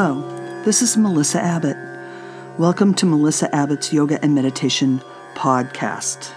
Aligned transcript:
Hello, 0.00 0.62
this 0.62 0.80
is 0.80 0.96
Melissa 0.96 1.42
Abbott. 1.42 1.76
Welcome 2.56 2.94
to 2.94 3.04
Melissa 3.04 3.52
Abbott's 3.52 3.92
Yoga 3.92 4.22
and 4.22 4.32
Meditation 4.32 5.02
podcast. 5.34 6.30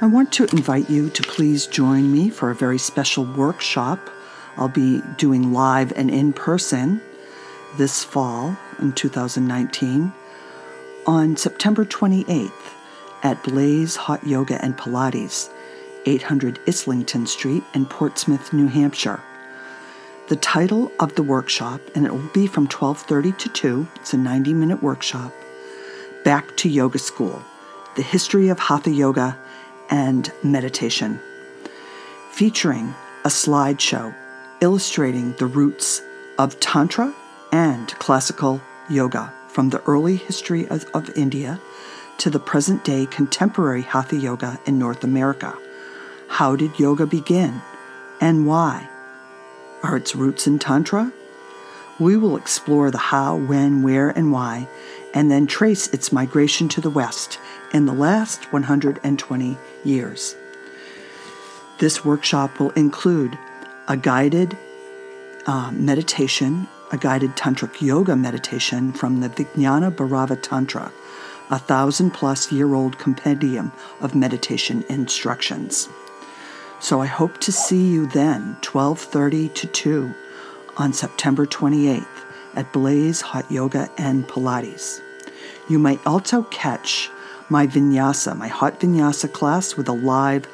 I 0.00 0.06
want 0.06 0.30
to 0.34 0.44
invite 0.44 0.88
you 0.88 1.10
to 1.10 1.22
please 1.24 1.66
join 1.66 2.12
me 2.12 2.30
for 2.30 2.52
a 2.52 2.54
very 2.54 2.78
special 2.78 3.24
workshop 3.24 4.08
I'll 4.56 4.68
be 4.68 5.02
doing 5.16 5.52
live 5.52 5.92
and 5.96 6.08
in 6.08 6.32
person 6.32 7.00
this 7.76 8.04
fall 8.04 8.56
in 8.78 8.92
2019 8.92 10.12
on 11.08 11.36
September 11.36 11.84
28th 11.84 12.52
at 13.24 13.42
Blaze 13.42 13.96
Hot 13.96 14.24
Yoga 14.24 14.64
and 14.64 14.78
Pilates 14.78 15.50
800 16.06 16.60
Islington 16.66 17.26
Street 17.26 17.62
in 17.74 17.86
Portsmouth, 17.86 18.52
New 18.52 18.66
Hampshire. 18.66 19.20
The 20.28 20.36
title 20.36 20.92
of 21.00 21.14
the 21.14 21.22
workshop, 21.22 21.80
and 21.94 22.04
it 22.04 22.12
will 22.12 22.30
be 22.34 22.46
from 22.46 22.68
12:30 22.68 23.38
to 23.38 23.48
2. 23.48 23.88
It's 23.96 24.14
a 24.14 24.16
90-minute 24.16 24.82
workshop. 24.82 25.32
Back 26.24 26.56
to 26.58 26.68
Yoga 26.68 26.98
School: 26.98 27.42
The 27.96 28.02
History 28.02 28.48
of 28.48 28.58
Hatha 28.58 28.90
Yoga 28.90 29.38
and 29.90 30.30
Meditation, 30.42 31.18
featuring 32.30 32.94
a 33.24 33.28
slideshow 33.28 34.14
illustrating 34.60 35.32
the 35.34 35.46
roots 35.46 36.02
of 36.38 36.58
Tantra 36.60 37.14
and 37.52 37.88
classical 37.98 38.60
yoga 38.88 39.32
from 39.48 39.70
the 39.70 39.82
early 39.84 40.16
history 40.16 40.68
of, 40.68 40.84
of 40.94 41.10
India 41.16 41.60
to 42.18 42.30
the 42.30 42.40
present 42.40 42.84
day 42.84 43.06
contemporary 43.06 43.82
Hatha 43.82 44.16
Yoga 44.16 44.58
in 44.66 44.78
North 44.78 45.04
America. 45.04 45.56
How 46.28 46.54
did 46.54 46.78
yoga 46.78 47.06
begin 47.06 47.60
and 48.20 48.46
why? 48.46 48.88
Are 49.82 49.96
its 49.96 50.14
roots 50.14 50.46
in 50.46 50.58
Tantra? 50.58 51.12
We 51.98 52.16
will 52.16 52.36
explore 52.36 52.90
the 52.90 52.98
how, 52.98 53.36
when, 53.36 53.82
where, 53.82 54.10
and 54.10 54.30
why, 54.30 54.68
and 55.14 55.30
then 55.30 55.46
trace 55.46 55.88
its 55.88 56.12
migration 56.12 56.68
to 56.70 56.80
the 56.80 56.90
West 56.90 57.38
in 57.72 57.86
the 57.86 57.92
last 57.92 58.52
120 58.52 59.58
years. 59.84 60.36
This 61.78 62.04
workshop 62.04 62.60
will 62.60 62.70
include 62.70 63.36
a 63.88 63.96
guided 63.96 64.56
uh, 65.46 65.70
meditation, 65.72 66.68
a 66.92 66.98
guided 66.98 67.36
tantric 67.36 67.80
yoga 67.80 68.14
meditation 68.14 68.92
from 68.92 69.20
the 69.20 69.28
Vijnana 69.30 69.90
Bhairava 69.90 70.40
Tantra, 70.40 70.92
a 71.50 71.58
thousand 71.58 72.12
plus 72.12 72.52
year 72.52 72.74
old 72.74 72.98
compendium 72.98 73.72
of 74.00 74.14
meditation 74.14 74.84
instructions. 74.88 75.88
So 76.80 77.00
I 77.00 77.06
hope 77.06 77.38
to 77.38 77.52
see 77.52 77.86
you 77.88 78.06
then, 78.06 78.56
12:30 78.60 79.52
to 79.54 79.66
2 79.66 80.14
on 80.76 80.92
September 80.92 81.44
28th 81.44 82.06
at 82.54 82.72
Blaze 82.72 83.20
Hot 83.20 83.50
Yoga 83.50 83.90
and 83.98 84.28
Pilates. 84.28 85.00
You 85.68 85.80
might 85.80 86.00
also 86.06 86.44
catch 86.44 87.10
my 87.48 87.66
vinyasa, 87.66 88.36
my 88.36 88.46
hot 88.46 88.78
vinyasa 88.78 89.32
class 89.32 89.76
with 89.76 89.88
a 89.88 89.92
live 89.92 90.46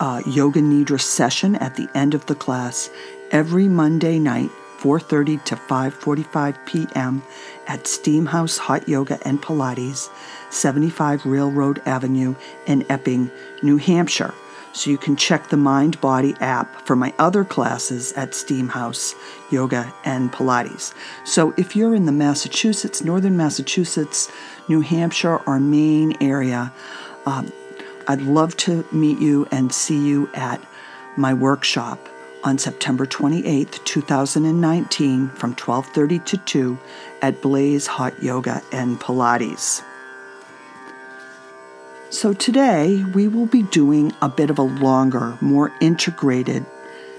uh, 0.00 0.22
yoga 0.26 0.60
nidra 0.60 1.00
session 1.00 1.54
at 1.56 1.76
the 1.76 1.88
end 1.94 2.14
of 2.14 2.24
the 2.26 2.34
class 2.34 2.88
every 3.30 3.68
Monday 3.68 4.18
night 4.18 4.50
4:30 4.78 5.44
to 5.44 5.56
5:45 5.56 6.64
p.m. 6.64 7.22
at 7.66 7.84
Steamhouse 7.84 8.56
Hot 8.58 8.88
Yoga 8.88 9.18
and 9.22 9.42
Pilates, 9.42 10.08
75 10.48 11.26
Railroad 11.26 11.82
Avenue 11.84 12.36
in 12.66 12.86
Epping, 12.88 13.30
New 13.62 13.76
Hampshire 13.76 14.32
so 14.78 14.90
you 14.90 14.98
can 14.98 15.16
check 15.16 15.48
the 15.48 15.56
Mind 15.56 16.00
Body 16.00 16.34
app 16.40 16.86
for 16.86 16.94
my 16.94 17.12
other 17.18 17.44
classes 17.44 18.12
at 18.12 18.30
Steamhouse 18.30 19.14
Yoga 19.50 19.92
and 20.04 20.32
Pilates. 20.32 20.94
So 21.24 21.52
if 21.56 21.74
you're 21.74 21.96
in 21.96 22.06
the 22.06 22.12
Massachusetts, 22.12 23.02
northern 23.02 23.36
Massachusetts, 23.36 24.30
New 24.68 24.80
Hampshire, 24.80 25.38
or 25.46 25.58
Maine 25.58 26.16
area, 26.20 26.72
um, 27.26 27.52
I'd 28.06 28.22
love 28.22 28.56
to 28.58 28.86
meet 28.92 29.18
you 29.18 29.48
and 29.50 29.72
see 29.72 29.98
you 29.98 30.30
at 30.32 30.62
my 31.16 31.34
workshop 31.34 32.08
on 32.44 32.56
September 32.56 33.04
28th, 33.04 33.84
2019 33.84 35.28
from 35.30 35.56
12:30 35.56 36.24
to 36.24 36.36
2 36.36 36.78
at 37.20 37.42
Blaze 37.42 37.88
Hot 37.88 38.22
Yoga 38.22 38.62
and 38.70 39.00
Pilates. 39.00 39.82
So, 42.10 42.32
today 42.32 43.04
we 43.04 43.28
will 43.28 43.44
be 43.44 43.64
doing 43.64 44.14
a 44.22 44.30
bit 44.30 44.48
of 44.48 44.58
a 44.58 44.62
longer, 44.62 45.36
more 45.42 45.70
integrated 45.82 46.64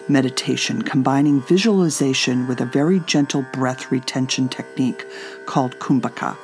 meditation, 0.07 0.81
combining 0.81 1.41
visualization 1.41 2.47
with 2.47 2.59
a 2.59 2.65
very 2.65 2.99
gentle 3.01 3.45
breath 3.53 3.91
retention 3.91 4.49
technique 4.49 5.05
called 5.45 5.77
Kumbhaka, 5.77 6.35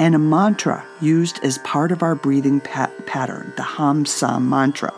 and 0.00 0.16
a 0.16 0.18
mantra 0.18 0.84
used 1.00 1.38
as 1.44 1.58
part 1.58 1.92
of 1.92 2.02
our 2.02 2.16
breathing 2.16 2.60
pat- 2.60 3.06
pattern, 3.06 3.52
the 3.56 3.62
Hamsa 3.62 4.42
mantra. 4.42 4.92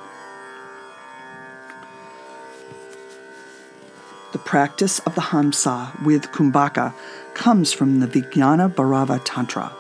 The 4.33 4.39
practice 4.39 5.01
of 5.01 5.15
the 5.15 5.21
Hamsa 5.21 6.03
with 6.03 6.33
Kumbhaka 6.33 6.95
comes 7.35 7.75
from 7.75 8.01
the 8.01 8.07
Vijnana 8.07 8.75
Bhairava 8.75 9.21
Tantra 9.23 9.71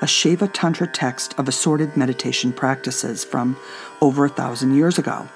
a 0.00 0.06
Shaiva 0.06 0.50
Tantra 0.52 0.86
text 0.86 1.38
of 1.38 1.46
assorted 1.46 1.96
meditation 1.96 2.52
practices 2.52 3.22
from 3.22 3.56
over 4.00 4.24
a 4.24 4.30
thousand 4.30 4.74
years 4.74 4.98
ago. 4.98 5.28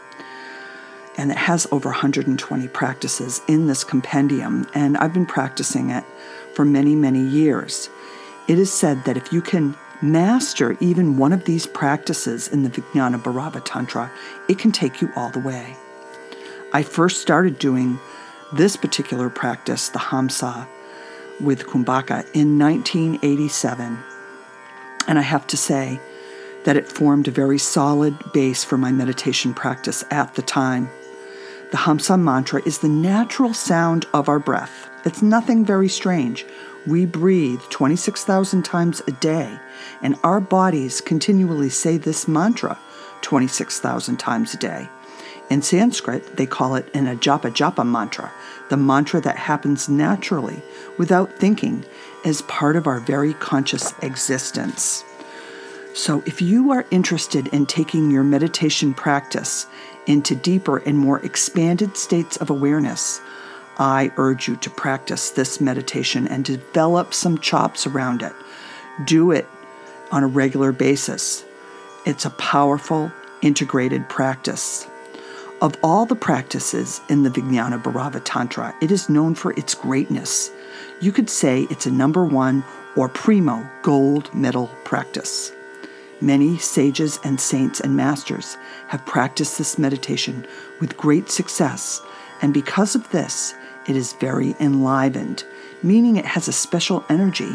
And 1.17 1.31
it 1.31 1.37
has 1.37 1.67
over 1.71 1.91
120 1.91 2.69
practices 2.69 3.43
in 3.47 3.67
this 3.67 3.85
compendium, 3.85 4.67
and 4.75 4.97
I've 4.97 5.13
been 5.13 5.27
practicing 5.27 5.91
it 5.91 6.05
for 6.55 6.65
many, 6.65 6.95
many 6.95 7.21
years. 7.21 7.91
It 8.49 8.59
is 8.59 8.73
said 8.73 9.05
that 9.05 9.17
if 9.17 9.33
you 9.33 9.43
can 9.43 9.77
master 10.03 10.77
even 10.81 11.19
one 11.19 11.33
of 11.33 11.45
these 11.45 11.67
practices 11.67 12.49
in 12.49 12.63
the 12.63 12.71
Vijnana 12.71 13.23
Bhairava 13.23 13.63
Tantra, 13.65 14.11
it 14.49 14.59
can 14.59 14.73
take 14.73 15.01
you 15.01 15.11
all 15.15 15.31
the 15.31 15.41
way. 15.41 15.77
I 16.73 16.83
first 16.83 17.21
started 17.21 17.59
doing 17.59 18.01
this 18.53 18.77
particular 18.77 19.31
practice, 19.31 19.91
the 19.91 19.99
Hamsa, 19.99 20.67
with 21.41 21.67
Kumbhaka 21.67 22.25
in 22.35 22.59
1987 22.59 23.99
and 25.07 25.19
I 25.19 25.23
have 25.23 25.47
to 25.49 25.57
say 25.57 26.01
that 26.65 26.77
it 26.77 26.89
formed 26.89 27.29
a 27.29 27.33
very 27.33 27.59
solid 27.59 28.17
base 28.33 28.65
for 28.65 28.79
my 28.79 28.91
meditation 28.91 29.55
practice 29.55 30.05
at 30.11 30.35
the 30.35 30.43
time. 30.43 30.89
The 31.71 31.79
Hamsa 31.79 32.21
mantra 32.21 32.63
is 32.65 32.79
the 32.79 32.89
natural 32.89 33.53
sound 33.53 34.07
of 34.15 34.29
our 34.29 34.39
breath. 34.39 34.89
It's 35.05 35.23
nothing 35.23 35.65
very 35.65 35.89
strange. 35.89 36.47
We 36.87 37.07
breathe 37.07 37.61
26,000 37.71 38.63
times 38.63 39.03
a 39.07 39.13
day, 39.13 39.59
and 40.03 40.17
our 40.23 40.41
bodies 40.41 41.01
continually 41.01 41.71
say 41.71 41.97
this 41.97 42.29
mantra 42.29 42.79
26,000 43.23 44.19
times 44.19 44.55
a 44.55 44.59
day. 44.59 44.89
In 45.51 45.63
Sanskrit, 45.63 46.37
they 46.37 46.47
call 46.47 46.75
it 46.75 46.89
an 46.95 47.07
ajapa 47.07 47.51
japa 47.51 47.87
mantra, 47.87 48.33
the 48.71 48.77
mantra 48.77 49.21
that 49.21 49.37
happens 49.37 49.89
naturally 49.89 50.63
without 50.99 51.33
thinking 51.35 51.85
as 52.25 52.43
part 52.43 52.77
of 52.77 52.87
our 52.87 53.01
very 53.01 53.35
conscious 53.35 53.95
existence. 54.03 55.05
So, 55.95 56.23
if 56.27 56.43
you 56.43 56.73
are 56.73 56.87
interested 56.91 57.47
in 57.49 57.67
taking 57.67 58.11
your 58.11 58.25
meditation 58.25 58.95
practice 58.95 59.67
into 60.07 60.35
deeper 60.35 60.79
and 60.79 60.99
more 60.99 61.25
expanded 61.25 61.97
states 61.97 62.37
of 62.39 62.51
awareness, 62.51 63.21
I 63.79 64.12
urge 64.17 64.49
you 64.49 64.57
to 64.57 64.71
practice 64.71 65.31
this 65.31 65.61
meditation 65.61 66.27
and 66.27 66.45
develop 66.45 67.15
some 67.15 67.39
chops 67.39 67.87
around 67.87 68.23
it. 68.23 68.33
Do 69.05 69.31
it 69.31 69.47
on 70.11 70.23
a 70.23 70.29
regular 70.29 70.73
basis. 70.73 71.44
It's 72.06 72.25
a 72.25 72.31
powerful, 72.31 73.11
integrated 73.43 74.09
practice. 74.09 74.87
Of 75.61 75.76
all 75.82 76.06
the 76.06 76.17
practices 76.17 77.00
in 77.09 77.23
the 77.23 77.31
Vijnana 77.31 77.82
Bhairava 77.82 78.21
Tantra, 78.25 78.75
it 78.82 78.91
is 78.91 79.09
known 79.09 79.35
for 79.35 79.53
its 79.53 79.75
greatness. 79.75 80.50
You 81.05 81.12
could 81.12 81.29
say 81.29 81.67
it's 81.69 81.85
a 81.85 81.91
number 81.91 82.25
one 82.25 82.65
or 82.97 83.11
primo 83.11 83.69
gold 83.83 84.35
medal 84.35 84.71
practice. 84.85 85.53
Many 86.23 86.56
sages 86.56 87.21
and 87.23 87.39
saints 87.39 87.79
and 87.79 87.95
masters 87.95 88.56
have 88.89 89.05
practiced 89.05 89.59
this 89.59 89.79
meditation 89.79 90.47
with 90.81 90.97
great 90.97 91.29
success, 91.29 92.01
and 92.41 92.55
because 92.55 92.95
of 92.95 93.11
this, 93.11 93.53
it 93.87 93.97
is 93.97 94.15
very 94.15 94.56
enlivened, 94.59 95.45
meaning 95.83 96.17
it 96.17 96.25
has 96.25 96.49
a 96.49 96.53
special 96.53 97.05
energy 97.11 97.55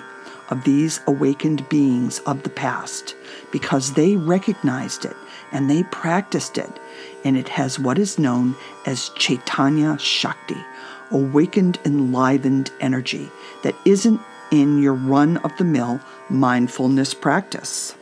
of 0.51 0.63
these 0.63 0.99
awakened 1.07 1.67
beings 1.69 2.19
of 2.27 2.43
the 2.43 2.51
past 2.51 3.15
because 3.51 3.93
they 3.93 4.15
recognized 4.15 5.05
it 5.05 5.17
and 5.51 5.67
they 5.67 5.81
practiced 5.85 6.59
it, 6.59 6.79
and 7.25 7.35
it 7.35 7.49
has 7.49 7.79
what 7.79 7.97
is 7.97 8.19
known 8.19 8.55
as 8.85 9.09
Chaitanya 9.15 9.97
Shakti, 9.97 10.63
awakened, 11.11 11.79
enlivened 11.85 12.71
energy 12.79 13.29
that 13.63 13.75
isn't 13.85 14.19
in 14.51 14.81
your 14.81 14.93
run 14.93 15.37
of 15.37 15.55
the 15.57 15.63
mill 15.63 15.99
mindfulness 16.29 17.13
practice. 17.13 17.95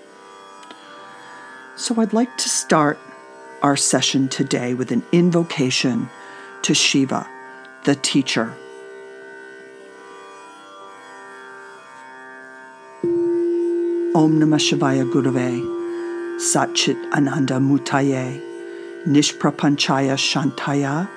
So 1.75 1.99
I'd 2.01 2.13
like 2.13 2.35
to 2.37 2.49
start 2.49 2.97
our 3.61 3.75
session 3.75 4.27
today 4.27 4.73
with 4.73 4.91
an 4.91 5.03
invocation 5.11 6.09
to 6.63 6.73
Shiva, 6.73 7.27
the 7.85 7.95
teacher. 7.95 8.53
Om 14.15 14.39
Namah 14.39 14.57
Shivaya 14.57 15.05
Gurave, 15.11 15.61
Satchit 16.39 16.97
Ananda 17.13 17.55
Murtaye, 17.55 18.41
Nishprapanchaya 19.05 20.17
Shantaya, 20.17 21.07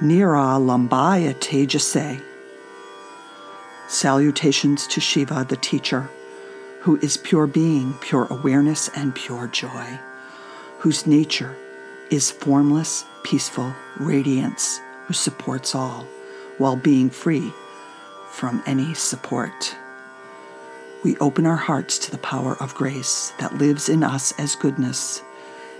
Nira 0.00 0.58
Lambaya 0.58 1.34
Tejase. 1.34 2.20
Salutations 3.88 4.86
to 4.88 5.00
Shiva, 5.00 5.46
the 5.48 5.56
teacher, 5.56 6.08
who 6.80 6.96
is 6.96 7.16
pure 7.16 7.46
being, 7.46 7.94
pure 7.94 8.26
awareness, 8.30 8.88
and 8.96 9.14
pure 9.14 9.46
joy, 9.46 9.98
whose 10.78 11.06
nature 11.06 11.54
is 12.10 12.30
formless, 12.30 13.04
peaceful 13.22 13.74
radiance, 13.98 14.80
who 15.06 15.14
supports 15.14 15.74
all 15.74 16.06
while 16.58 16.76
being 16.76 17.10
free 17.10 17.52
from 18.30 18.62
any 18.66 18.94
support 18.94 19.76
we 21.04 21.16
open 21.18 21.44
our 21.44 21.56
hearts 21.56 21.98
to 21.98 22.10
the 22.10 22.18
power 22.18 22.56
of 22.60 22.74
grace 22.74 23.32
that 23.38 23.58
lives 23.58 23.90
in 23.90 24.02
us 24.02 24.32
as 24.38 24.56
goodness, 24.56 25.22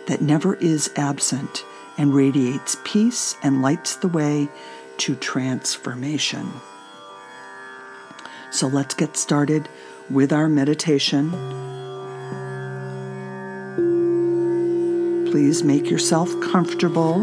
that 0.07 0.21
never 0.21 0.55
is 0.57 0.91
absent 0.97 1.65
and 1.97 2.15
radiates 2.15 2.77
peace 2.85 3.37
and 3.43 3.63
lights 3.63 3.97
the 3.97 4.09
way 4.09 4.49
to 4.99 5.15
transformation. 5.17 6.53
So 8.51 8.67
let's 8.69 8.95
get 8.95 9.17
started 9.17 9.69
with 10.11 10.33
our 10.33 10.49
meditation. 10.49 11.31
Please 15.31 15.65
make 15.65 15.91
yourself 15.91 16.29
comfortable 16.41 17.21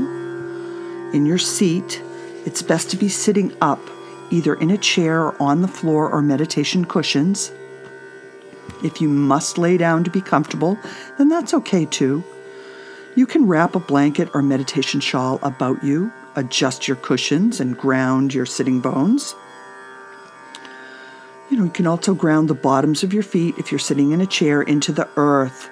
in 1.14 1.26
your 1.26 1.38
seat. 1.38 2.02
It's 2.46 2.62
best 2.62 2.90
to 2.92 2.98
be 2.98 3.08
sitting 3.08 3.56
up, 3.62 3.80
either 4.32 4.56
in 4.56 4.72
a 4.72 4.78
chair 4.78 5.22
or 5.22 5.42
on 5.42 5.62
the 5.62 5.68
floor 5.68 6.10
or 6.10 6.22
meditation 6.22 6.86
cushions. 6.86 7.52
If 8.84 9.00
you 9.00 9.08
must 9.08 9.58
lay 9.58 9.78
down 9.78 10.04
to 10.04 10.10
be 10.10 10.22
comfortable, 10.22 10.78
then 11.18 11.30
that's 11.30 11.54
okay 11.54 11.86
too. 11.86 12.24
You 13.16 13.26
can 13.26 13.46
wrap 13.46 13.76
a 13.76 13.80
blanket 13.80 14.30
or 14.34 14.42
meditation 14.42 15.02
shawl 15.02 15.38
about 15.44 15.84
you, 15.84 16.14
adjust 16.36 16.88
your 16.88 16.96
cushions, 16.98 17.60
and 17.60 17.78
ground 17.78 18.34
your 18.34 18.46
sitting 18.46 18.80
bones. 18.80 19.36
You 21.50 21.58
know, 21.58 21.66
you 21.66 21.72
can 21.72 21.88
also 21.88 22.14
ground 22.14 22.48
the 22.48 22.54
bottoms 22.54 23.04
of 23.04 23.14
your 23.14 23.24
feet 23.24 23.56
if 23.58 23.70
you're 23.70 23.80
sitting 23.80 24.12
in 24.14 24.22
a 24.22 24.26
chair 24.26 24.62
into 24.62 24.94
the 24.94 25.10
earth. 25.18 25.70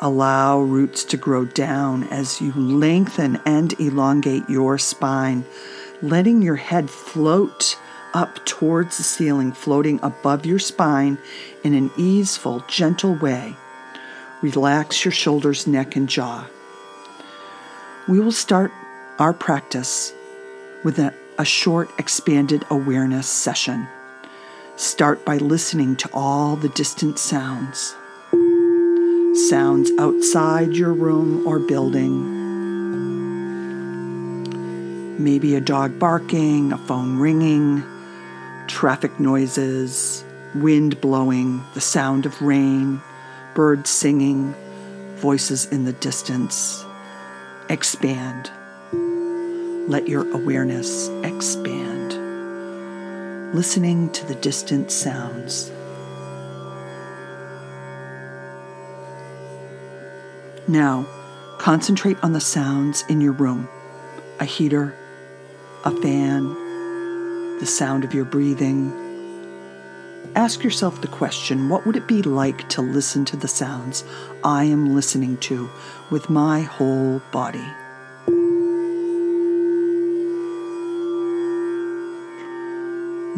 Allow 0.00 0.62
roots 0.62 1.04
to 1.04 1.16
grow 1.16 1.44
down 1.44 2.02
as 2.08 2.40
you 2.40 2.52
lengthen 2.54 3.40
and 3.46 3.78
elongate 3.78 4.50
your 4.50 4.76
spine, 4.76 5.44
letting 6.02 6.42
your 6.42 6.56
head 6.56 6.90
float 6.90 7.78
up 8.14 8.44
towards 8.44 8.96
the 8.96 9.04
ceiling, 9.04 9.52
floating 9.52 10.00
above 10.02 10.44
your 10.44 10.58
spine 10.58 11.18
in 11.62 11.74
an 11.74 11.92
easeful, 11.96 12.64
gentle 12.66 13.14
way. 13.14 13.54
Relax 14.42 15.04
your 15.04 15.12
shoulders, 15.12 15.68
neck, 15.68 15.94
and 15.94 16.08
jaw. 16.08 16.48
We 18.06 18.20
will 18.20 18.32
start 18.32 18.70
our 19.18 19.32
practice 19.32 20.12
with 20.84 20.98
a, 20.98 21.14
a 21.38 21.44
short, 21.44 21.88
expanded 21.98 22.64
awareness 22.68 23.26
session. 23.26 23.88
Start 24.76 25.24
by 25.24 25.38
listening 25.38 25.96
to 25.96 26.10
all 26.12 26.56
the 26.56 26.68
distant 26.68 27.18
sounds 27.18 27.96
sounds 29.48 29.90
outside 29.98 30.74
your 30.74 30.92
room 30.92 31.46
or 31.46 31.58
building. 31.58 32.42
Maybe 35.22 35.56
a 35.56 35.60
dog 35.60 35.98
barking, 35.98 36.72
a 36.72 36.78
phone 36.78 37.18
ringing, 37.18 37.82
traffic 38.68 39.18
noises, 39.18 40.24
wind 40.54 41.00
blowing, 41.00 41.62
the 41.74 41.80
sound 41.80 42.26
of 42.26 42.40
rain, 42.40 43.00
birds 43.54 43.90
singing, 43.90 44.54
voices 45.16 45.66
in 45.66 45.84
the 45.84 45.92
distance. 45.94 46.83
Expand. 47.70 48.50
Let 49.88 50.06
your 50.06 50.30
awareness 50.32 51.08
expand. 51.22 52.12
Listening 53.54 54.10
to 54.12 54.26
the 54.26 54.34
distant 54.34 54.90
sounds. 54.90 55.70
Now, 60.68 61.06
concentrate 61.58 62.18
on 62.22 62.34
the 62.34 62.40
sounds 62.40 63.02
in 63.08 63.22
your 63.22 63.32
room 63.32 63.68
a 64.40 64.44
heater, 64.44 64.94
a 65.84 65.90
fan, 66.02 66.48
the 67.60 67.66
sound 67.66 68.04
of 68.04 68.12
your 68.12 68.26
breathing. 68.26 69.03
Ask 70.36 70.64
yourself 70.64 71.00
the 71.00 71.06
question 71.06 71.68
what 71.68 71.86
would 71.86 71.94
it 71.94 72.08
be 72.08 72.20
like 72.20 72.68
to 72.70 72.82
listen 72.82 73.24
to 73.26 73.36
the 73.36 73.46
sounds 73.46 74.02
I 74.42 74.64
am 74.64 74.92
listening 74.92 75.36
to 75.38 75.70
with 76.10 76.28
my 76.28 76.62
whole 76.62 77.22
body? 77.30 77.64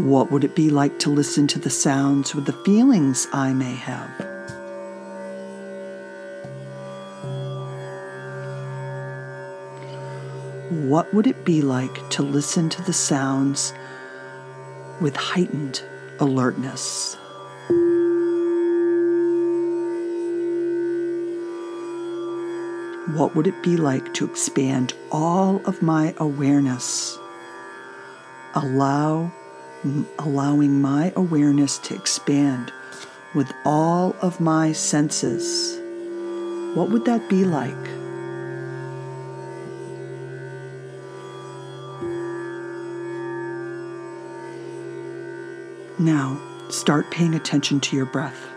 What 0.03 0.33
would 0.33 0.43
it 0.43 0.55
be 0.55 0.71
like 0.71 0.99
to 1.01 1.11
listen 1.11 1.47
to 1.49 1.59
the 1.59 1.69
sounds 1.69 2.35
with 2.35 2.47
the 2.47 2.55
feelings 2.65 3.29
I 3.31 3.53
may 3.53 3.75
have? 3.75 4.11
What 10.89 11.13
would 11.13 11.27
it 11.27 11.45
be 11.45 11.61
like 11.61 12.09
to 12.11 12.23
listen 12.23 12.71
to 12.71 12.81
the 12.81 12.95
sounds 12.95 13.75
with 14.99 15.15
heightened 15.15 15.83
alertness. 16.21 17.17
What 23.15 23.35
would 23.35 23.47
it 23.47 23.63
be 23.63 23.77
like 23.77 24.15
to 24.15 24.25
expand 24.25 24.95
all 25.13 25.61
of 25.65 25.81
my 25.83 26.15
awareness? 26.19 27.19
Allow, 28.55 29.31
allowing 30.19 30.81
my 30.81 31.13
awareness 31.17 31.79
to 31.79 31.95
expand 31.95 32.73
with 33.35 33.53
all 33.65 34.17
of 34.23 34.41
my 34.41 34.73
senses. 34.73 35.79
What 36.75 36.91
would 36.91 37.05
that 37.05 37.29
be 37.29 37.45
like? 37.45 38.06
Now, 45.99 46.39
start 46.69 47.11
paying 47.11 47.35
attention 47.35 47.81
to 47.81 47.97
your 47.97 48.05
breath. 48.05 48.49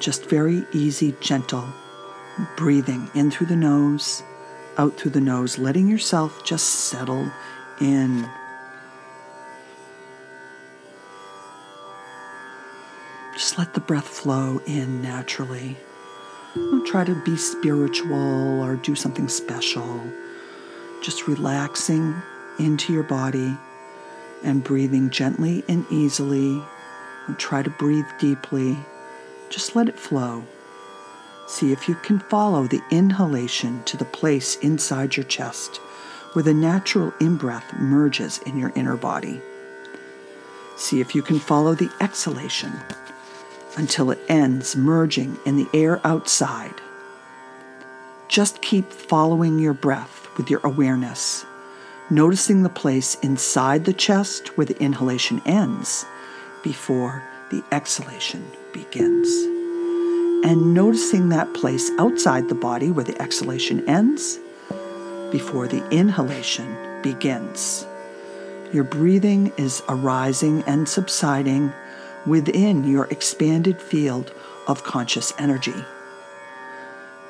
Just 0.00 0.26
very 0.30 0.64
easy, 0.72 1.14
gentle 1.20 1.68
breathing 2.56 3.10
in 3.14 3.30
through 3.30 3.46
the 3.46 3.56
nose, 3.56 4.22
out 4.78 4.96
through 4.96 5.10
the 5.10 5.20
nose, 5.20 5.58
letting 5.58 5.88
yourself 5.88 6.42
just 6.44 6.66
settle 6.66 7.30
in. 7.80 8.26
Just 13.34 13.58
let 13.58 13.74
the 13.74 13.80
breath 13.80 14.08
flow 14.08 14.60
in 14.66 15.02
naturally. 15.02 15.76
Don't 16.54 16.86
try 16.86 17.04
to 17.04 17.14
be 17.24 17.36
spiritual 17.36 18.62
or 18.62 18.76
do 18.76 18.94
something 18.94 19.28
special. 19.28 20.02
Just 21.02 21.26
relaxing 21.26 22.14
into 22.58 22.92
your 22.92 23.02
body 23.02 23.56
and 24.44 24.64
breathing 24.64 25.10
gently 25.10 25.64
and 25.68 25.86
easily. 25.90 26.62
And 27.26 27.38
try 27.38 27.62
to 27.62 27.70
breathe 27.70 28.06
deeply. 28.18 28.76
Just 29.48 29.76
let 29.76 29.88
it 29.88 29.98
flow. 29.98 30.44
See 31.46 31.72
if 31.72 31.88
you 31.88 31.94
can 31.94 32.18
follow 32.18 32.66
the 32.66 32.82
inhalation 32.90 33.82
to 33.84 33.96
the 33.96 34.04
place 34.04 34.56
inside 34.56 35.16
your 35.16 35.24
chest 35.24 35.76
where 36.32 36.42
the 36.42 36.54
natural 36.54 37.12
in 37.20 37.36
breath 37.36 37.72
merges 37.74 38.38
in 38.38 38.58
your 38.58 38.72
inner 38.74 38.96
body. 38.96 39.40
See 40.76 41.00
if 41.00 41.14
you 41.14 41.22
can 41.22 41.38
follow 41.38 41.74
the 41.74 41.90
exhalation 42.00 42.72
until 43.76 44.10
it 44.10 44.18
ends 44.28 44.74
merging 44.74 45.38
in 45.44 45.56
the 45.56 45.68
air 45.74 46.00
outside. 46.04 46.74
Just 48.28 48.62
keep 48.62 48.90
following 48.90 49.58
your 49.58 49.74
breath 49.74 50.26
with 50.36 50.50
your 50.50 50.60
awareness 50.64 51.44
noticing 52.12 52.62
the 52.62 52.68
place 52.68 53.14
inside 53.16 53.86
the 53.86 53.92
chest 53.92 54.58
where 54.58 54.66
the 54.66 54.78
inhalation 54.82 55.40
ends 55.46 56.04
before 56.62 57.22
the 57.50 57.64
exhalation 57.72 58.44
begins. 58.72 59.28
And 60.44 60.74
noticing 60.74 61.30
that 61.30 61.54
place 61.54 61.90
outside 61.98 62.48
the 62.48 62.54
body 62.54 62.90
where 62.90 63.04
the 63.04 63.20
exhalation 63.20 63.88
ends 63.88 64.38
before 65.30 65.66
the 65.66 65.88
inhalation 65.90 66.76
begins. 67.02 67.86
Your 68.74 68.84
breathing 68.84 69.50
is 69.56 69.82
arising 69.88 70.62
and 70.64 70.86
subsiding 70.86 71.72
within 72.26 72.84
your 72.84 73.06
expanded 73.06 73.80
field 73.80 74.34
of 74.68 74.84
conscious 74.84 75.32
energy. 75.38 75.74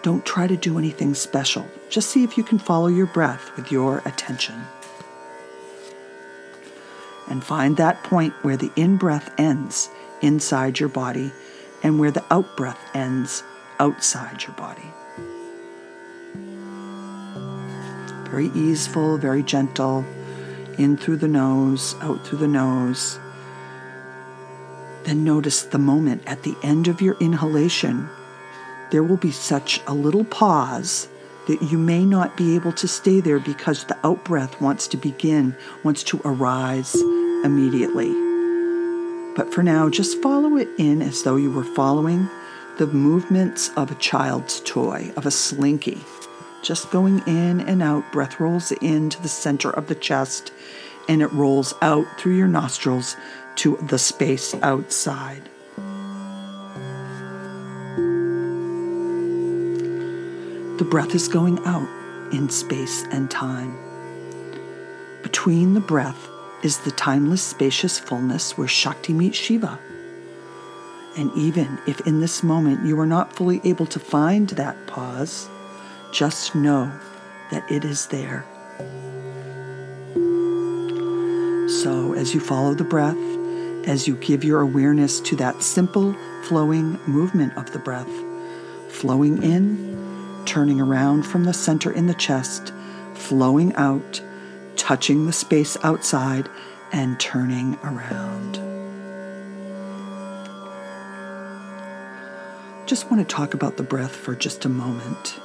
Don't 0.02 0.26
try 0.26 0.48
to 0.48 0.56
do 0.56 0.78
anything 0.78 1.14
special. 1.14 1.64
Just 1.88 2.10
see 2.10 2.24
if 2.24 2.36
you 2.36 2.42
can 2.42 2.58
follow 2.58 2.88
your 2.88 3.06
breath 3.06 3.56
with 3.56 3.70
your 3.70 4.02
attention. 4.04 4.64
And 7.28 7.42
find 7.42 7.76
that 7.76 8.02
point 8.02 8.34
where 8.42 8.56
the 8.56 8.72
in 8.74 8.96
breath 8.96 9.32
ends 9.38 9.88
inside 10.20 10.80
your 10.80 10.88
body 10.88 11.32
and 11.84 12.00
where 12.00 12.10
the 12.10 12.24
out 12.32 12.56
breath 12.56 12.80
ends 12.94 13.44
outside 13.78 14.42
your 14.42 14.56
body. 14.56 14.82
Very 18.28 18.50
easeful, 18.54 19.18
very 19.18 19.42
gentle, 19.44 20.04
in 20.78 20.96
through 20.96 21.18
the 21.18 21.28
nose, 21.28 21.94
out 22.00 22.26
through 22.26 22.38
the 22.38 22.48
nose. 22.48 23.20
Then 25.04 25.22
notice 25.22 25.62
the 25.62 25.78
moment 25.78 26.22
at 26.26 26.42
the 26.42 26.56
end 26.62 26.88
of 26.88 27.00
your 27.00 27.16
inhalation 27.20 28.08
there 28.92 29.02
will 29.02 29.16
be 29.16 29.32
such 29.32 29.80
a 29.86 29.94
little 29.94 30.24
pause 30.24 31.08
that 31.48 31.62
you 31.62 31.78
may 31.78 32.04
not 32.04 32.36
be 32.36 32.54
able 32.54 32.72
to 32.72 32.86
stay 32.86 33.20
there 33.20 33.40
because 33.40 33.84
the 33.84 33.98
outbreath 34.04 34.60
wants 34.60 34.86
to 34.86 34.96
begin, 34.98 35.56
wants 35.82 36.02
to 36.04 36.20
arise 36.26 36.94
immediately. 37.42 38.12
But 39.34 39.52
for 39.52 39.62
now, 39.62 39.88
just 39.88 40.22
follow 40.22 40.56
it 40.56 40.68
in 40.78 41.00
as 41.00 41.22
though 41.22 41.36
you 41.36 41.50
were 41.50 41.64
following 41.64 42.28
the 42.78 42.86
movements 42.86 43.70
of 43.76 43.90
a 43.90 43.96
child's 43.96 44.60
toy, 44.60 45.10
of 45.16 45.24
a 45.24 45.30
slinky. 45.30 45.98
Just 46.62 46.90
going 46.90 47.20
in 47.26 47.60
and 47.62 47.82
out, 47.82 48.12
breath 48.12 48.38
rolls 48.38 48.72
into 48.72 49.20
the 49.22 49.28
center 49.28 49.70
of 49.70 49.86
the 49.86 49.94
chest 49.94 50.52
and 51.08 51.22
it 51.22 51.32
rolls 51.32 51.74
out 51.80 52.06
through 52.20 52.36
your 52.36 52.46
nostrils 52.46 53.16
to 53.56 53.76
the 53.78 53.98
space 53.98 54.54
outside. 54.62 55.48
The 60.78 60.84
breath 60.88 61.14
is 61.14 61.28
going 61.28 61.58
out 61.66 61.88
in 62.32 62.48
space 62.48 63.04
and 63.10 63.30
time. 63.30 63.76
Between 65.22 65.74
the 65.74 65.80
breath 65.80 66.28
is 66.62 66.78
the 66.78 66.90
timeless, 66.92 67.42
spacious 67.42 67.98
fullness 67.98 68.56
where 68.56 68.66
Shakti 68.66 69.12
meets 69.12 69.36
Shiva. 69.36 69.78
And 71.16 71.30
even 71.36 71.78
if 71.86 72.06
in 72.06 72.20
this 72.20 72.42
moment 72.42 72.86
you 72.86 72.98
are 72.98 73.06
not 73.06 73.34
fully 73.34 73.60
able 73.64 73.84
to 73.86 73.98
find 73.98 74.48
that 74.50 74.86
pause, 74.86 75.46
just 76.10 76.54
know 76.54 76.90
that 77.50 77.70
it 77.70 77.84
is 77.84 78.06
there. 78.06 78.46
So, 81.68 82.14
as 82.14 82.32
you 82.32 82.40
follow 82.40 82.72
the 82.72 82.84
breath, 82.84 83.18
as 83.86 84.08
you 84.08 84.16
give 84.16 84.42
your 84.42 84.60
awareness 84.60 85.20
to 85.20 85.36
that 85.36 85.62
simple 85.62 86.16
flowing 86.44 86.98
movement 87.06 87.56
of 87.58 87.72
the 87.72 87.78
breath, 87.78 88.10
flowing 88.88 89.42
in 89.42 89.91
turning 90.46 90.80
around 90.80 91.24
from 91.24 91.44
the 91.44 91.54
center 91.54 91.90
in 91.90 92.06
the 92.06 92.14
chest, 92.14 92.72
flowing 93.14 93.74
out, 93.74 94.20
touching 94.76 95.26
the 95.26 95.32
space 95.32 95.76
outside, 95.82 96.48
and 96.92 97.18
turning 97.18 97.78
around. 97.82 98.56
Just 102.86 103.10
want 103.10 103.26
to 103.26 103.34
talk 103.34 103.54
about 103.54 103.76
the 103.76 103.82
breath 103.82 104.14
for 104.14 104.34
just 104.34 104.64
a 104.64 104.68
moment. 104.68 105.40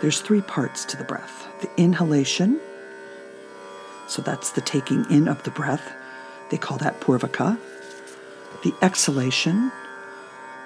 There's 0.00 0.20
three 0.20 0.42
parts 0.42 0.84
to 0.86 0.96
the 0.96 1.04
breath 1.04 1.48
the 1.62 1.70
inhalation, 1.80 2.60
so 4.06 4.20
that's 4.20 4.50
the 4.50 4.60
taking 4.60 5.10
in 5.10 5.28
of 5.28 5.42
the 5.44 5.50
breath. 5.50 5.92
They 6.50 6.58
call 6.58 6.76
that 6.78 7.00
purvaka. 7.00 7.58
The 8.62 8.74
exhalation, 8.82 9.72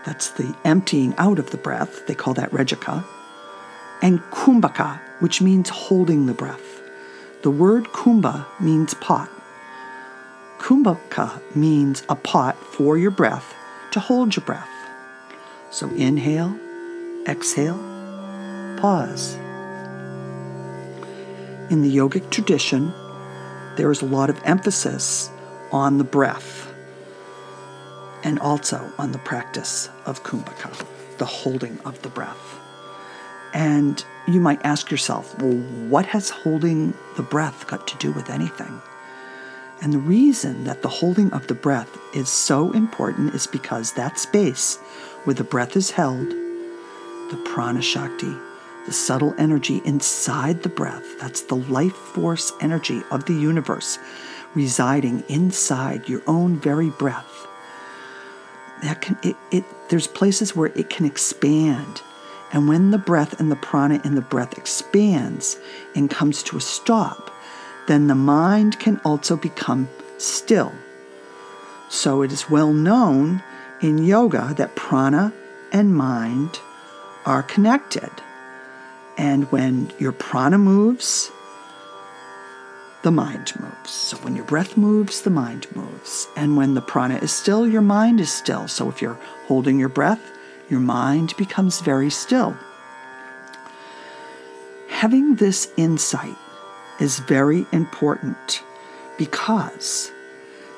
that's 0.04 0.30
the 0.30 0.56
emptying 0.64 1.14
out 1.18 1.38
of 1.38 1.50
the 1.50 1.56
breath. 1.56 2.06
They 2.06 2.14
call 2.14 2.34
that 2.34 2.50
rechaka 2.50 3.04
and 4.02 4.20
kumbhaka, 4.30 5.00
which 5.20 5.40
means 5.40 5.68
holding 5.68 6.26
the 6.26 6.34
breath. 6.34 6.80
The 7.42 7.50
word 7.50 7.84
kumbha 7.86 8.46
means 8.60 8.94
pot. 8.94 9.30
Kumbhaka 10.58 11.40
means 11.54 12.02
a 12.08 12.16
pot 12.16 12.56
for 12.56 12.98
your 12.98 13.10
breath 13.10 13.54
to 13.92 14.00
hold 14.00 14.36
your 14.36 14.44
breath. 14.44 14.68
So 15.70 15.88
inhale, 15.90 16.58
exhale, 17.26 17.78
pause. 18.78 19.34
In 21.70 21.82
the 21.82 21.94
yogic 21.94 22.30
tradition, 22.30 22.92
there 23.76 23.90
is 23.90 24.02
a 24.02 24.06
lot 24.06 24.30
of 24.30 24.40
emphasis 24.44 25.30
on 25.70 25.98
the 25.98 26.04
breath 26.04 26.72
and 28.24 28.38
also 28.40 28.90
on 28.98 29.12
the 29.12 29.18
practice 29.18 29.88
of 30.06 30.24
kumbhaka, 30.24 30.84
the 31.18 31.24
holding 31.24 31.78
of 31.84 32.02
the 32.02 32.08
breath. 32.08 32.57
And 33.54 34.04
you 34.26 34.40
might 34.40 34.64
ask 34.64 34.90
yourself, 34.90 35.38
well, 35.40 35.56
what 35.88 36.06
has 36.06 36.30
holding 36.30 36.94
the 37.16 37.22
breath 37.22 37.66
got 37.66 37.86
to 37.88 37.96
do 37.98 38.12
with 38.12 38.30
anything? 38.30 38.80
And 39.80 39.92
the 39.92 39.98
reason 39.98 40.64
that 40.64 40.82
the 40.82 40.88
holding 40.88 41.32
of 41.32 41.46
the 41.46 41.54
breath 41.54 41.96
is 42.14 42.28
so 42.28 42.72
important 42.72 43.34
is 43.34 43.46
because 43.46 43.92
that 43.92 44.18
space 44.18 44.76
where 45.24 45.34
the 45.34 45.44
breath 45.44 45.76
is 45.76 45.92
held, 45.92 46.28
the 46.28 47.40
prana 47.44 47.80
shakti, 47.80 48.34
the 48.86 48.92
subtle 48.92 49.34
energy 49.38 49.80
inside 49.84 50.62
the 50.62 50.68
breath, 50.68 51.18
that's 51.20 51.42
the 51.42 51.56
life 51.56 51.94
force 51.94 52.52
energy 52.60 53.02
of 53.10 53.26
the 53.26 53.34
universe 53.34 53.98
residing 54.54 55.22
inside 55.28 56.08
your 56.08 56.22
own 56.26 56.58
very 56.58 56.90
breath. 56.90 57.46
That 58.82 59.00
can 59.00 59.18
it, 59.22 59.36
it 59.50 59.64
there's 59.88 60.06
places 60.06 60.54
where 60.54 60.68
it 60.74 60.90
can 60.90 61.06
expand 61.06 62.02
and 62.52 62.68
when 62.68 62.90
the 62.90 62.98
breath 62.98 63.38
and 63.40 63.50
the 63.50 63.56
prana 63.56 64.00
in 64.04 64.14
the 64.14 64.20
breath 64.20 64.56
expands 64.56 65.58
and 65.94 66.10
comes 66.10 66.42
to 66.44 66.56
a 66.56 66.60
stop, 66.60 67.30
then 67.86 68.06
the 68.06 68.14
mind 68.14 68.78
can 68.78 69.00
also 69.04 69.36
become 69.36 69.88
still. 70.18 70.72
So 71.88 72.22
it 72.22 72.32
is 72.32 72.50
well 72.50 72.72
known 72.72 73.42
in 73.80 74.04
yoga 74.04 74.54
that 74.56 74.76
prana 74.76 75.32
and 75.72 75.94
mind 75.94 76.60
are 77.24 77.42
connected. 77.42 78.10
And 79.16 79.50
when 79.50 79.92
your 79.98 80.12
prana 80.12 80.58
moves, 80.58 81.30
the 83.02 83.10
mind 83.10 83.52
moves. 83.60 83.90
So 83.90 84.16
when 84.18 84.36
your 84.36 84.44
breath 84.44 84.76
moves, 84.76 85.22
the 85.22 85.30
mind 85.30 85.66
moves. 85.74 86.28
And 86.36 86.56
when 86.56 86.74
the 86.74 86.80
prana 86.80 87.16
is 87.16 87.32
still, 87.32 87.66
your 87.66 87.82
mind 87.82 88.20
is 88.20 88.32
still. 88.32 88.68
So 88.68 88.88
if 88.88 89.00
you're 89.02 89.18
holding 89.46 89.78
your 89.78 89.88
breath, 89.88 90.20
your 90.68 90.80
mind 90.80 91.34
becomes 91.36 91.80
very 91.80 92.10
still. 92.10 92.56
Having 94.88 95.36
this 95.36 95.72
insight 95.76 96.36
is 97.00 97.20
very 97.20 97.66
important 97.72 98.62
because 99.16 100.10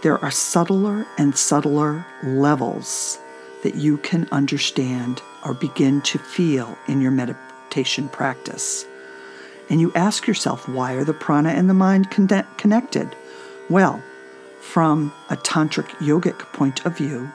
there 0.02 0.18
are 0.18 0.30
subtler 0.30 1.06
and 1.18 1.36
subtler 1.36 2.04
levels 2.22 3.18
that 3.62 3.74
you 3.74 3.98
can 3.98 4.28
understand 4.32 5.20
or 5.44 5.54
begin 5.54 6.00
to 6.02 6.18
feel 6.18 6.76
in 6.88 7.00
your 7.00 7.10
meditation 7.10 8.08
practice. 8.08 8.86
And 9.68 9.80
you 9.80 9.92
ask 9.94 10.26
yourself, 10.26 10.68
why 10.68 10.94
are 10.94 11.04
the 11.04 11.12
prana 11.14 11.50
and 11.50 11.68
the 11.68 11.74
mind 11.74 12.10
connected? 12.10 13.14
Well, 13.68 14.02
from 14.60 15.12
a 15.30 15.36
tantric 15.36 15.88
yogic 15.98 16.38
point 16.52 16.84
of 16.84 16.96
view, 16.96 17.30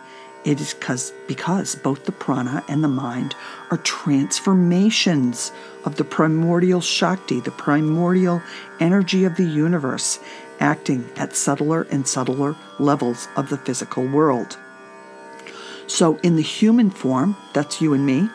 it 0.46 0.62
is 0.62 0.76
because, 0.76 1.12
because 1.28 1.76
both 1.76 2.06
the 2.06 2.12
prana 2.12 2.64
and 2.70 2.84
the 2.84 2.88
mind 2.88 3.36
are 3.72 3.78
transformations 3.78 5.52
of 5.86 5.96
the 5.96 6.04
primordial 6.04 6.82
Shakti, 6.82 7.40
the 7.40 7.52
primordial 7.52 8.42
energy 8.80 9.26
of 9.26 9.36
the 9.36 9.44
universe, 9.44 10.20
acting 10.60 11.10
at 11.18 11.36
subtler 11.36 11.84
and 11.90 12.08
subtler 12.08 12.56
levels 12.80 13.28
of 13.36 13.50
the 13.50 13.58
physical 13.58 14.08
world. 14.08 14.58
So, 15.88 16.18
in 16.18 16.36
the 16.36 16.42
human 16.44 16.92
form, 16.92 17.36
that's 17.54 17.82
you 17.82 17.94
and 17.94 18.06
me, 18.06 18.30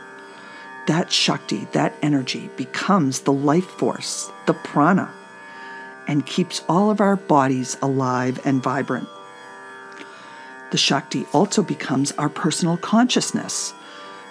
that 0.86 1.12
Shakti, 1.12 1.66
that 1.72 1.94
energy 2.02 2.50
becomes 2.56 3.20
the 3.20 3.32
life 3.32 3.66
force, 3.66 4.30
the 4.46 4.54
prana, 4.54 5.12
and 6.08 6.26
keeps 6.26 6.62
all 6.68 6.90
of 6.90 7.00
our 7.00 7.16
bodies 7.16 7.76
alive 7.82 8.40
and 8.44 8.62
vibrant. 8.62 9.08
The 10.70 10.78
Shakti 10.78 11.26
also 11.32 11.62
becomes 11.62 12.12
our 12.12 12.28
personal 12.28 12.76
consciousness, 12.76 13.72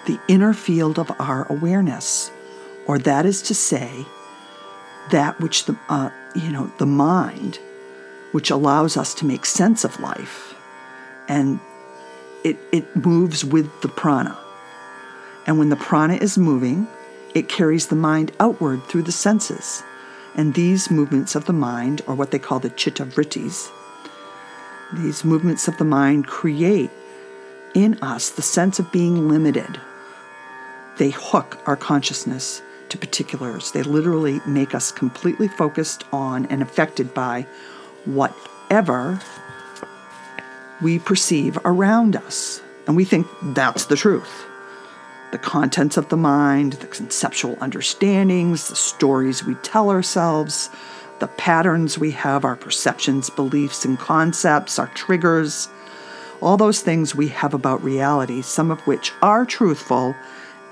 the 0.06 0.20
inner 0.28 0.54
field 0.54 0.98
of 0.98 1.12
our 1.20 1.46
awareness, 1.52 2.32
or 2.88 2.98
that 3.00 3.26
is 3.26 3.42
to 3.44 3.54
say, 3.54 4.06
that 5.12 5.40
which 5.40 5.66
the 5.66 5.78
uh, 5.90 6.10
you 6.36 6.52
know 6.52 6.72
the 6.78 6.86
mind, 6.86 7.60
which 8.32 8.50
allows 8.50 8.96
us 8.96 9.14
to 9.16 9.26
make 9.26 9.46
sense 9.46 9.84
of 9.84 10.00
life, 10.00 10.56
and 11.28 11.60
it 12.44 12.58
it 12.72 12.96
moves 12.96 13.44
with 13.44 13.82
the 13.82 13.90
prana, 13.90 14.38
and 15.46 15.60
when 15.60 15.70
the 15.70 15.76
prana 15.76 16.16
is 16.16 16.38
moving, 16.38 16.88
it 17.34 17.50
carries 17.50 17.88
the 17.88 17.96
mind 17.96 18.32
outward 18.40 18.84
through 18.84 19.04
the 19.04 19.12
senses, 19.12 19.84
and 20.36 20.54
these 20.54 20.90
movements 20.90 21.36
of 21.36 21.46
the 21.46 21.54
mind, 21.54 22.02
or 22.08 22.16
what 22.16 22.32
they 22.32 22.40
call 22.40 22.60
the 22.60 22.70
chitta 22.70 23.06
vrittis, 23.06 23.70
these 24.94 25.24
movements 25.24 25.68
of 25.68 25.78
the 25.78 25.86
mind 25.86 26.28
create 26.28 26.90
in 27.74 27.98
us 28.02 28.30
the 28.30 28.42
sense 28.42 28.80
of 28.80 28.92
being 28.92 29.28
limited, 29.28 29.80
they 30.98 31.12
hook 31.12 31.60
our 31.66 31.76
consciousness 31.76 32.62
to 32.90 32.98
particulars. 32.98 33.72
They 33.72 33.84
literally 33.84 34.42
make 34.46 34.74
us 34.74 34.92
completely 34.92 35.48
focused 35.48 36.04
on 36.12 36.46
and 36.48 36.62
affected 36.62 37.14
by 37.14 37.46
whatever 38.06 39.22
we 40.82 41.00
perceive 41.00 41.58
around 41.66 42.16
us. 42.16 42.62
And 42.88 42.96
we 42.96 43.06
think 43.06 43.28
that's 43.44 43.86
the 43.86 43.96
truth. 43.96 44.46
The 45.32 45.38
contents 45.38 45.98
of 45.98 46.10
the 46.10 46.18
mind, 46.18 46.74
the 46.74 46.88
conceptual 46.88 47.56
understandings, 47.62 48.68
the 48.70 48.76
stories 48.76 49.44
we 49.44 49.56
tell 49.56 49.92
ourselves, 49.92 50.70
the 51.20 51.28
patterns 51.28 51.98
we 51.98 52.12
have, 52.12 52.46
our 52.46 52.56
perceptions, 52.56 53.30
beliefs, 53.30 53.86
and 53.86 54.00
concepts, 54.00 54.80
our 54.80 54.88
triggers, 54.88 55.70
all 56.42 56.58
those 56.58 56.82
things 56.82 57.16
we 57.16 57.28
have 57.30 57.54
about 57.54 57.84
reality, 57.84 58.42
some 58.42 58.72
of 58.72 58.80
which 58.82 59.12
are 59.22 59.46
truthful 59.46 60.16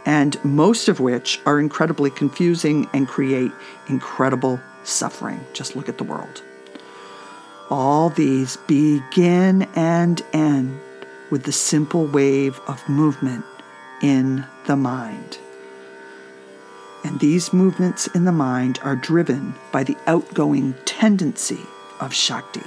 and 0.05 0.43
most 0.45 0.87
of 0.87 1.01
which 1.01 1.41
are 1.45 1.59
incredibly 1.59 2.09
confusing 2.09 2.89
and 2.93 3.09
create 3.09 3.51
incredible 3.89 4.59
suffering. 4.83 5.45
Just 5.51 5.75
look 5.75 5.89
at 5.89 5.97
the 5.97 6.05
world. 6.05 6.41
All 7.69 8.09
these 8.09 8.55
begin 8.67 9.63
and 9.75 10.23
end 10.31 10.79
with 11.29 11.43
the 11.43 11.51
simple 11.51 12.05
wave 12.05 12.57
of 12.67 12.87
movement 12.87 13.43
in 14.01 14.45
the 14.65 14.77
mind. 14.77 15.39
And 17.07 17.21
these 17.21 17.53
movements 17.53 18.07
in 18.07 18.25
the 18.25 18.33
mind 18.33 18.79
are 18.83 18.97
driven 18.97 19.55
by 19.71 19.85
the 19.85 19.95
outgoing 20.07 20.73
tendency 20.83 21.61
of 22.01 22.13
Shakti. 22.13 22.63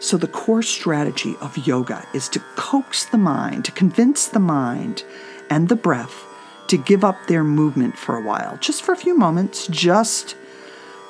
So, 0.00 0.16
the 0.16 0.26
core 0.26 0.64
strategy 0.64 1.36
of 1.40 1.56
yoga 1.56 2.04
is 2.12 2.28
to 2.30 2.40
coax 2.56 3.04
the 3.04 3.16
mind, 3.16 3.64
to 3.66 3.70
convince 3.70 4.26
the 4.26 4.40
mind 4.40 5.04
and 5.50 5.68
the 5.68 5.76
breath 5.76 6.24
to 6.66 6.76
give 6.76 7.04
up 7.04 7.28
their 7.28 7.44
movement 7.44 7.96
for 7.96 8.16
a 8.16 8.24
while, 8.24 8.56
just 8.56 8.82
for 8.82 8.90
a 8.90 8.96
few 8.96 9.16
moments, 9.16 9.68
just 9.68 10.34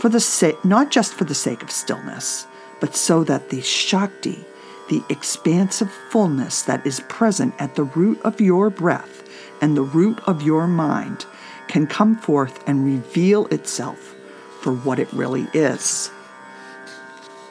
for 0.00 0.11
the 0.11 0.21
sake, 0.21 0.62
not 0.66 0.90
just 0.90 1.14
for 1.14 1.25
the 1.25 1.35
sake 1.35 1.62
of 1.62 1.71
stillness, 1.71 2.47
but 2.78 2.94
so 2.94 3.25
that 3.25 3.49
the 3.49 3.62
Shakti, 3.62 4.44
the 4.90 5.02
expansive 5.09 5.90
fullness 6.11 6.61
that 6.64 6.87
is 6.87 7.00
present 7.09 7.54
at 7.59 7.75
the 7.75 7.85
root 7.85 8.21
of 8.21 8.38
your 8.38 8.68
breath 8.68 9.22
and 9.62 9.76
the 9.76 9.83
root 9.83 10.21
of 10.26 10.42
your 10.42 10.66
mind, 10.66 11.25
can 11.69 11.87
come 11.87 12.16
forth 12.16 12.62
and 12.69 12.85
reveal 12.85 13.47
itself 13.47 14.14
for 14.61 14.75
what 14.75 14.99
it 14.99 15.11
really 15.12 15.47
is. 15.54 16.11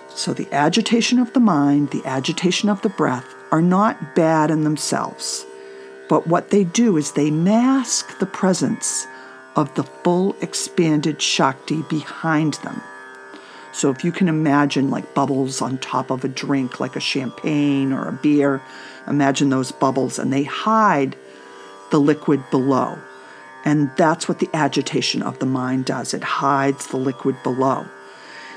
So, 0.10 0.34
the 0.34 0.48
agitation 0.54 1.18
of 1.18 1.34
the 1.34 1.40
mind, 1.40 1.90
the 1.90 2.06
agitation 2.06 2.70
of 2.70 2.82
the 2.84 2.90
breath 2.90 3.26
are 3.52 3.62
not 3.62 4.14
bad 4.14 4.52
in 4.52 4.64
themselves, 4.64 5.46
but 6.08 6.28
what 6.28 6.52
they 6.52 6.64
do 6.64 6.98
is 6.98 7.14
they 7.14 7.32
mask 7.32 8.20
the 8.20 8.26
presence 8.28 9.08
of 9.56 9.74
the 9.74 9.84
full 9.84 10.36
expanded 10.42 11.22
Shakti 11.22 11.82
behind 11.84 12.56
them. 12.56 12.82
So, 13.72 13.90
if 13.90 14.04
you 14.04 14.12
can 14.12 14.28
imagine 14.28 14.92
like 14.92 15.16
bubbles 15.16 15.62
on 15.62 15.78
top 15.78 16.12
of 16.12 16.24
a 16.24 16.28
drink, 16.28 16.80
like 16.80 16.96
a 16.96 17.00
champagne 17.00 17.94
or 17.94 18.08
a 18.08 18.14
beer, 18.14 18.62
imagine 19.08 19.50
those 19.50 19.72
bubbles 19.72 20.20
and 20.20 20.32
they 20.32 20.44
hide 20.44 21.16
the 21.92 22.00
liquid 22.00 22.44
below. 22.50 22.98
And 23.64 23.92
that's 23.96 24.28
what 24.28 24.40
the 24.40 24.50
agitation 24.54 25.22
of 25.22 25.40
the 25.40 25.46
mind 25.46 25.86
does 25.86 26.14
it 26.14 26.24
hides 26.24 26.88
the 26.88 26.98
liquid 26.98 27.36
below. 27.44 27.86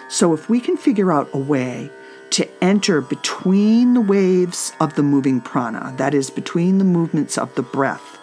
So, 0.08 0.32
if 0.32 0.48
we 0.48 0.60
can 0.60 0.76
figure 0.76 1.12
out 1.12 1.28
a 1.32 1.38
way 1.38 1.90
to 2.30 2.48
enter 2.64 3.00
between 3.00 3.94
the 3.94 4.00
waves 4.00 4.72
of 4.80 4.94
the 4.94 5.02
moving 5.02 5.40
prana, 5.40 5.94
that 5.96 6.14
is, 6.14 6.30
between 6.30 6.78
the 6.78 6.84
movements 6.84 7.36
of 7.36 7.54
the 7.54 7.62
breath, 7.62 8.18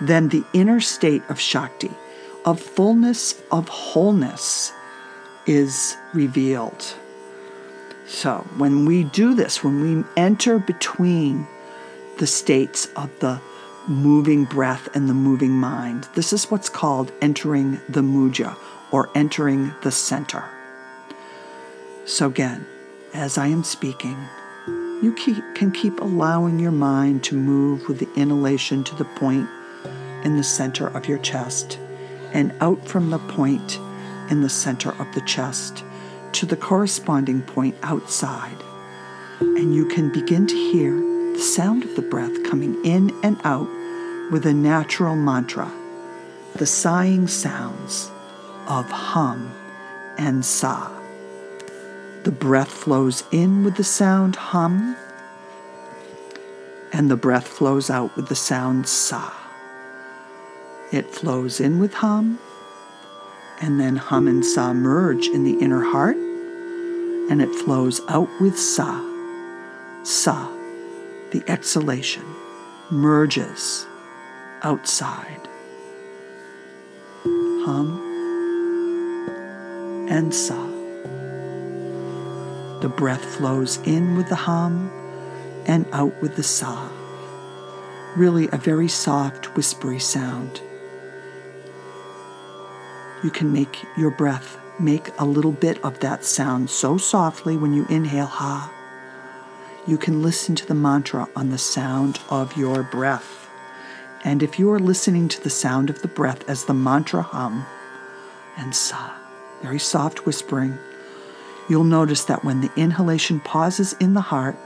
then 0.00 0.28
the 0.28 0.44
inner 0.52 0.80
state 0.80 1.22
of 1.28 1.40
Shakti, 1.40 1.90
of 2.44 2.60
fullness, 2.60 3.40
of 3.50 3.68
wholeness, 3.68 4.72
is 5.46 5.96
revealed. 6.12 6.94
So, 8.06 8.46
when 8.56 8.84
we 8.84 9.04
do 9.04 9.34
this, 9.34 9.64
when 9.64 9.80
we 9.80 10.04
enter 10.16 10.58
between 10.58 11.46
the 12.18 12.26
states 12.26 12.86
of 12.96 13.10
the 13.20 13.40
moving 13.88 14.44
breath 14.44 14.88
and 14.94 15.08
the 15.08 15.14
moving 15.14 15.52
mind, 15.52 16.08
this 16.14 16.32
is 16.32 16.50
what's 16.50 16.68
called 16.68 17.12
entering 17.20 17.80
the 17.88 18.02
madhya 18.02 18.56
or 18.90 19.10
entering 19.14 19.72
the 19.82 19.90
center. 19.90 20.44
So, 22.04 22.26
again, 22.26 22.66
as 23.14 23.38
I 23.38 23.46
am 23.48 23.64
speaking, 23.64 24.16
you 25.02 25.14
keep, 25.16 25.36
can 25.54 25.72
keep 25.72 26.00
allowing 26.00 26.58
your 26.58 26.72
mind 26.72 27.24
to 27.24 27.34
move 27.34 27.88
with 27.88 27.98
the 27.98 28.08
inhalation 28.14 28.84
to 28.84 28.94
the 28.94 29.04
point 29.04 29.48
in 30.24 30.36
the 30.36 30.44
center 30.44 30.86
of 30.86 31.08
your 31.08 31.18
chest 31.18 31.78
and 32.32 32.54
out 32.60 32.86
from 32.86 33.10
the 33.10 33.18
point 33.18 33.78
in 34.30 34.40
the 34.40 34.48
center 34.48 34.90
of 35.00 35.12
the 35.14 35.20
chest 35.22 35.84
to 36.32 36.46
the 36.46 36.56
corresponding 36.56 37.42
point 37.42 37.74
outside. 37.82 38.56
And 39.40 39.74
you 39.74 39.86
can 39.86 40.12
begin 40.12 40.46
to 40.46 40.54
hear 40.54 41.11
the 41.32 41.40
sound 41.40 41.84
of 41.84 41.96
the 41.96 42.02
breath 42.02 42.42
coming 42.44 42.82
in 42.84 43.10
and 43.22 43.40
out 43.44 43.68
with 44.30 44.46
a 44.46 44.52
natural 44.52 45.16
mantra, 45.16 45.70
the 46.56 46.66
sighing 46.66 47.26
sounds 47.26 48.10
of 48.66 48.86
hum 48.86 49.50
and 50.18 50.44
sa. 50.44 50.90
The 52.24 52.32
breath 52.32 52.70
flows 52.70 53.24
in 53.32 53.64
with 53.64 53.76
the 53.76 53.84
sound 53.84 54.36
hum, 54.36 54.96
and 56.92 57.10
the 57.10 57.16
breath 57.16 57.48
flows 57.48 57.90
out 57.90 58.14
with 58.16 58.28
the 58.28 58.36
sound 58.36 58.86
sa. 58.86 59.32
It 60.92 61.06
flows 61.10 61.60
in 61.60 61.80
with 61.80 61.94
hum, 61.94 62.38
and 63.60 63.80
then 63.80 63.96
hum 63.96 64.28
and 64.28 64.44
sa 64.44 64.72
merge 64.72 65.28
in 65.28 65.44
the 65.44 65.58
inner 65.58 65.82
heart, 65.82 66.16
and 66.16 67.40
it 67.40 67.54
flows 67.54 68.00
out 68.08 68.28
with 68.40 68.58
sa. 68.58 69.02
Sa, 70.04 70.48
the 71.32 71.42
exhalation, 71.48 72.24
merges 72.90 73.86
outside. 74.62 75.48
Hum 77.64 77.98
and 80.10 80.34
sa. 80.34 80.66
The 82.80 82.88
breath 82.88 83.24
flows 83.24 83.78
in 83.84 84.16
with 84.16 84.28
the 84.28 84.34
hum 84.34 84.90
and 85.64 85.86
out 85.92 86.20
with 86.20 86.36
the 86.36 86.42
sa. 86.42 86.90
Really, 88.14 88.48
a 88.52 88.58
very 88.58 88.88
soft, 88.88 89.56
whispery 89.56 90.00
sound. 90.00 90.60
You 93.24 93.30
can 93.30 93.52
make 93.52 93.84
your 93.96 94.10
breath 94.10 94.58
make 94.78 95.08
a 95.18 95.24
little 95.24 95.52
bit 95.52 95.82
of 95.84 96.00
that 96.00 96.24
sound 96.24 96.68
so 96.68 96.98
softly 96.98 97.56
when 97.56 97.72
you 97.72 97.86
inhale 97.88 98.26
ha. 98.26 98.70
You 99.86 99.98
can 99.98 100.22
listen 100.22 100.54
to 100.56 100.66
the 100.66 100.74
mantra 100.74 101.28
on 101.34 101.50
the 101.50 101.58
sound 101.58 102.20
of 102.30 102.56
your 102.56 102.82
breath. 102.82 103.48
And 104.24 104.42
if 104.42 104.58
you 104.58 104.70
are 104.70 104.78
listening 104.78 105.28
to 105.28 105.42
the 105.42 105.50
sound 105.50 105.90
of 105.90 106.02
the 106.02 106.08
breath 106.08 106.48
as 106.48 106.64
the 106.64 106.74
mantra 106.74 107.22
hum 107.22 107.66
and 108.56 108.74
sa, 108.74 109.12
very 109.62 109.78
soft 109.78 110.24
whispering, 110.24 110.78
You'll 111.68 111.84
notice 111.84 112.24
that 112.24 112.44
when 112.44 112.60
the 112.60 112.70
inhalation 112.76 113.40
pauses 113.40 113.94
in 113.94 114.14
the 114.14 114.20
heart, 114.20 114.56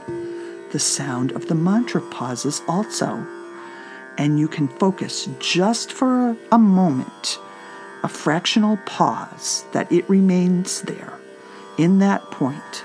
the 0.71 0.79
sound 0.79 1.31
of 1.31 1.47
the 1.47 1.55
mantra 1.55 2.01
pauses 2.01 2.61
also. 2.67 3.25
And 4.17 4.39
you 4.39 4.47
can 4.47 4.67
focus 4.67 5.29
just 5.39 5.93
for 5.93 6.35
a 6.51 6.57
moment, 6.57 7.37
a 8.03 8.07
fractional 8.07 8.77
pause, 8.85 9.63
that 9.73 9.91
it 9.91 10.09
remains 10.09 10.81
there 10.81 11.13
in 11.77 11.99
that 11.99 12.23
point. 12.31 12.83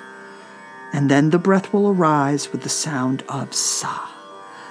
And 0.93 1.11
then 1.11 1.31
the 1.31 1.39
breath 1.39 1.73
will 1.73 1.89
arise 1.89 2.53
with 2.53 2.63
the 2.63 2.69
sound 2.69 3.23
of 3.29 3.55
sa, 3.55 4.09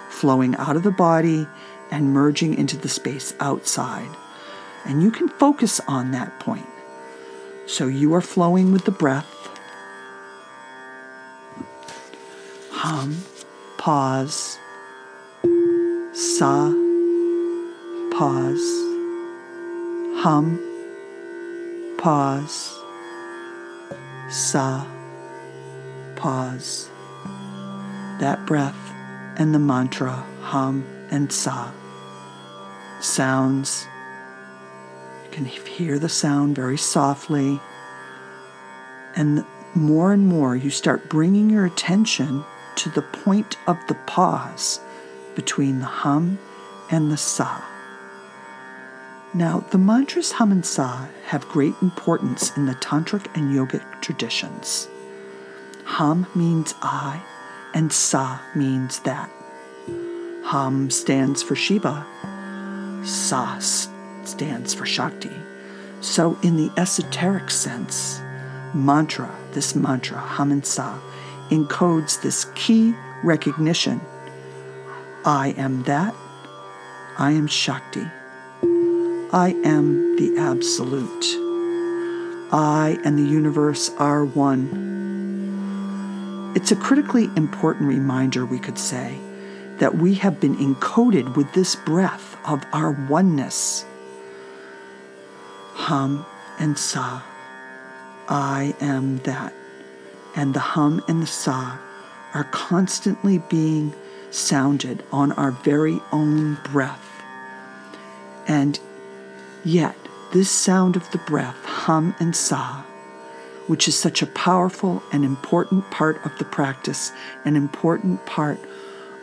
flowing 0.10 0.56
out 0.58 0.76
of 0.76 0.84
the 0.84 0.92
body 0.92 1.48
and 1.90 2.14
merging 2.14 2.54
into 2.54 2.78
the 2.78 2.90
space 2.90 3.34
outside. 3.40 4.10
And 4.86 5.02
you 5.02 5.12
can 5.12 5.30
focus 5.30 5.80
on 5.88 6.12
that 6.12 6.40
point. 6.40 6.66
So 7.66 7.88
you 7.88 8.14
are 8.14 8.22
flowing 8.22 8.72
with 8.72 8.86
the 8.86 8.92
breath. 8.92 9.28
Hum, 12.72 13.18
pause. 13.78 14.58
Sa, 16.14 16.72
pause. 18.12 18.82
Hum, 20.22 20.60
pause. 21.98 22.80
Sa, 24.30 24.86
pause. 26.22 26.88
That 28.20 28.46
breath 28.46 28.78
and 29.38 29.56
the 29.56 29.60
mantra 29.60 30.24
hum 30.42 30.86
and 31.10 31.34
sa. 31.34 31.72
Sounds 33.00 33.88
You 35.24 35.32
can 35.32 35.46
hear 35.46 35.98
the 35.98 36.10
sound 36.10 36.56
very 36.56 36.78
softly. 36.78 37.60
And 39.16 39.44
more 39.74 40.14
and 40.14 40.28
more, 40.28 40.56
you 40.56 40.70
start 40.70 41.10
bringing 41.10 41.50
your 41.50 41.66
attention 41.66 42.46
to 42.76 42.90
the 42.90 43.02
point 43.02 43.58
of 43.66 43.78
the 43.88 43.96
pause 44.06 44.80
between 45.34 45.80
the 45.80 45.86
hum 45.86 46.38
and 46.92 47.12
the 47.12 47.18
Sa. 47.18 47.64
Now, 49.34 49.66
the 49.72 49.80
mantras 49.80 50.34
Hum 50.34 50.52
and 50.52 50.66
Sa 50.66 51.08
have 51.26 51.48
great 51.48 51.74
importance 51.82 52.56
in 52.56 52.68
the 52.68 52.76
Tantric 52.76 53.26
and 53.36 53.56
Yogic 53.56 54.02
traditions. 54.02 54.88
Hum 55.86 56.28
means 56.36 56.74
I, 56.82 57.22
and 57.74 57.92
Sa 57.92 58.40
means 58.56 59.00
that. 59.00 59.30
Ham 60.46 60.90
stands 60.90 61.42
for 61.44 61.56
Shiva, 61.56 62.06
Sa 63.04 63.60
stands 63.60 64.74
for 64.74 64.86
Shakti. 64.86 65.32
So, 66.02 66.38
in 66.42 66.58
the 66.58 66.72
esoteric 66.78 67.52
sense, 67.52 68.20
mantra, 68.74 69.34
this 69.54 69.76
mantra, 69.76 70.20
Ham 70.20 70.52
and 70.52 70.66
Sa, 70.66 71.00
encodes 71.50 72.22
this 72.22 72.46
key 72.56 72.94
recognition 73.24 74.02
I 75.24 75.50
am 75.58 75.84
that, 75.84 76.16
I 77.20 77.32
am 77.32 77.46
Shakti, 77.46 78.06
I 79.32 79.56
am 79.64 80.16
the 80.18 80.38
Absolute. 80.40 81.26
I 82.52 83.00
and 83.06 83.18
the 83.18 83.24
universe 83.24 83.92
are 83.98 84.26
one. 84.26 84.91
It's 86.54 86.72
a 86.72 86.76
critically 86.76 87.30
important 87.38 87.88
reminder, 87.88 88.46
we 88.46 88.60
could 88.60 88.78
say, 88.78 89.18
that 89.78 89.96
we 89.96 90.16
have 90.16 90.40
been 90.40 90.58
encoded 90.58 91.36
with 91.36 91.54
this 91.54 91.76
breath 91.76 92.36
of 92.46 92.66
our 92.74 92.92
oneness. 92.92 93.86
Hum 95.74 96.26
and 96.60 96.78
Sa. 96.78 97.22
I 98.28 98.76
am 98.80 99.18
that. 99.20 99.54
And 100.36 100.54
the 100.54 100.60
hum 100.60 101.04
and 101.08 101.22
the 101.22 101.28
sa 101.28 101.78
are 102.34 102.46
constantly 102.46 103.40
being 103.40 103.94
sounded 104.30 105.04
on 105.12 105.34
our 105.34 105.52
very 105.52 106.00
own 106.12 106.58
breath. 106.66 107.22
And 108.48 108.80
yet, 109.66 109.96
this 110.32 110.50
sound 110.50 110.96
of 110.96 111.10
the 111.12 111.18
breath, 111.18 111.58
hum 111.66 112.16
and 112.20 112.36
sa, 112.36 112.84
which 113.72 113.88
is 113.88 113.98
such 113.98 114.22
a 114.22 114.28
powerful 114.28 115.02
and 115.14 115.24
important 115.24 115.90
part 115.92 116.20
of 116.26 116.38
the 116.40 116.44
practice, 116.44 117.14
an 117.46 117.56
important 117.56 118.26
part 118.26 118.60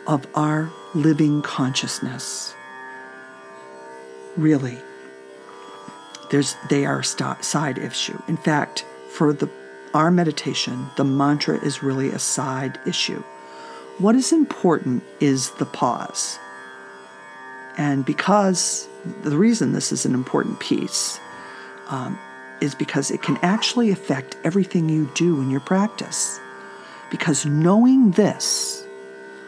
of 0.07 0.27
our 0.35 0.71
living 0.95 1.43
consciousness. 1.43 2.55
Really, 4.39 4.79
there's, 6.31 6.57
they 6.71 6.87
are 6.87 7.01
a 7.01 7.05
side 7.45 7.77
issue. 7.77 8.19
In 8.27 8.39
fact, 8.39 8.87
for 9.11 9.35
the, 9.35 9.51
our 9.93 10.11
meditation, 10.11 10.87
the 10.97 11.05
mantra 11.05 11.63
is 11.63 11.83
really 11.83 12.09
a 12.09 12.19
side 12.19 12.81
issue. 12.87 13.23
What 13.99 14.15
is 14.15 14.33
important 14.33 15.03
is 15.21 15.51
the 15.59 15.67
pause. 15.67 16.39
And 17.77 18.03
because 18.03 18.89
the 19.25 19.37
reason 19.37 19.73
this 19.73 19.93
is 19.93 20.07
an 20.07 20.15
important 20.15 20.59
piece 20.59 21.21
um, 21.91 22.19
is 22.61 22.75
because 22.75 23.11
it 23.11 23.23
can 23.23 23.37
actually 23.39 23.91
affect 23.91 24.37
everything 24.45 24.89
you 24.89 25.11
do 25.15 25.41
in 25.41 25.51
your 25.51 25.61
practice. 25.61 26.41
Because 27.11 27.47
knowing 27.47 28.13
this 28.13 28.87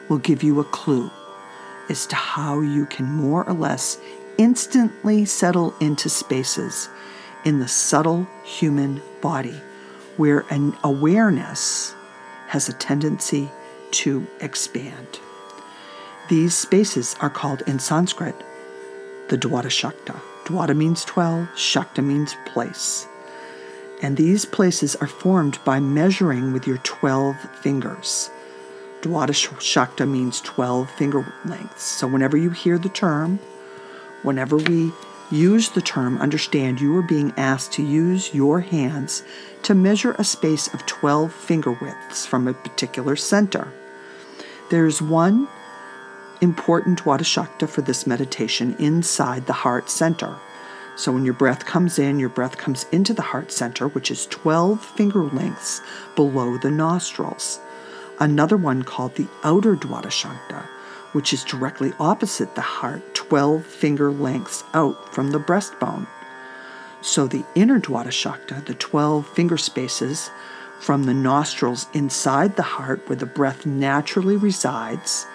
will 0.09 0.19
give 0.19 0.43
you 0.43 0.61
a 0.61 0.65
clue 0.65 1.11
as 1.89 2.07
to 2.07 2.17
how 2.17 2.61
you 2.61 2.87
can 2.87 3.07
more 3.07 3.45
or 3.45 3.53
less 3.53 3.99
instantly 4.39 5.25
settle 5.25 5.75
into 5.81 6.09
spaces 6.09 6.89
in 7.45 7.59
the 7.59 7.69
subtle 7.69 8.27
human 8.45 9.03
body 9.21 9.61
where 10.17 10.45
an 10.51 10.77
awareness 10.85 11.95
has 12.49 12.69
a 12.69 12.73
tendency 12.75 13.51
to 13.91 14.27
expand. 14.41 15.21
These 16.29 16.55
spaces 16.55 17.17
are 17.21 17.31
called 17.31 17.63
in 17.67 17.79
Sanskrit 17.79 18.37
the 19.29 19.39
Dwada 19.39 19.67
Shakta. 19.67 20.21
Dwada 20.51 20.77
means 20.77 21.05
12, 21.05 21.47
Shakta 21.55 22.03
means 22.03 22.35
place. 22.45 23.07
And 24.03 24.17
these 24.17 24.45
places 24.45 24.97
are 24.97 25.07
formed 25.07 25.61
by 25.65 25.79
measuring 25.79 26.53
with 26.53 26.67
your 26.67 26.79
12 26.79 27.37
fingers. 27.63 28.31
Dwada 29.01 29.31
Shakta 29.31 30.11
means 30.11 30.41
12 30.41 30.91
finger 30.91 31.33
lengths. 31.45 31.85
So 31.85 32.09
whenever 32.09 32.37
you 32.37 32.51
hear 32.51 32.79
the 32.79 32.89
term, 32.89 33.39
whenever 34.25 34.57
we 34.57 34.91
use 35.31 35.69
the 35.69 35.83
term, 35.83 36.19
understand 36.19 36.81
you 36.81 36.97
are 36.97 37.03
being 37.03 37.33
asked 37.37 37.71
to 37.75 37.85
use 37.85 38.35
your 38.35 38.59
hands 38.59 39.23
to 39.63 39.75
measure 39.77 40.17
a 40.19 40.25
space 40.25 40.67
of 40.75 40.85
12 40.87 41.33
finger 41.33 41.79
widths 41.81 42.27
from 42.27 42.49
a 42.49 42.55
particular 42.55 43.15
center. 43.15 43.73
There 44.71 44.87
is 44.87 45.01
one 45.01 45.47
important 46.41 47.03
Dwada 47.03 47.69
for 47.69 47.83
this 47.83 48.07
meditation 48.07 48.75
inside 48.79 49.47
the 49.47 49.53
heart 49.53 49.91
center. 49.91 50.37
So 50.97 51.13
when 51.13 51.25
your 51.25 51.35
breath 51.35 51.65
comes 51.65 51.99
in, 51.99 52.19
your 52.19 52.29
breath 52.29 52.57
comes 52.57 52.85
into 52.93 53.15
the 53.15 53.23
heart 53.23 53.53
center, 53.53 53.89
which 53.89 54.11
is 54.11 54.27
12 54.27 54.85
finger 54.85 55.25
lengths 55.25 55.81
below 56.17 56.59
the 56.59 56.71
nostrils. 56.71 57.61
Another 58.19 58.57
one 58.57 58.83
called 58.83 59.15
the 59.15 59.29
outer 59.45 59.77
Dwada 59.77 60.11
which 61.13 61.33
is 61.33 61.43
directly 61.45 61.93
opposite 61.99 62.55
the 62.55 62.61
heart, 62.61 63.15
12 63.15 63.65
finger 63.65 64.13
lengths 64.13 64.63
out 64.75 65.13
from 65.15 65.31
the 65.31 65.41
breastbone. 65.41 66.07
So 67.01 67.27
the 67.27 67.45
inner 67.55 67.81
Dwada 67.81 68.67
the 68.67 68.75
12 68.75 69.29
finger 69.29 69.57
spaces 69.57 70.31
from 70.81 71.05
the 71.05 71.15
nostrils 71.15 71.87
inside 71.93 72.57
the 72.57 72.63
heart 72.63 73.09
where 73.09 73.17
the 73.17 73.27
breath 73.27 73.67
naturally 73.67 74.37
resides, 74.37 75.27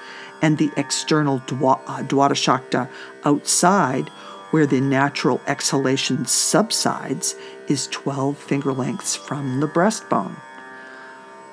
and 0.45 0.60
the 0.60 0.69
external 0.77 1.39
Dwada, 1.39 2.75
uh, 2.75 2.88
outside 3.27 4.10
where 4.51 4.67
the 4.67 4.79
natural 4.79 5.41
exhalation 5.47 6.23
subsides 6.27 7.34
is 7.67 7.88
12 7.88 8.38
finger 8.38 8.71
lengths 8.71 9.15
from 9.15 9.60
the 9.60 9.67
breastbone. 9.67 10.36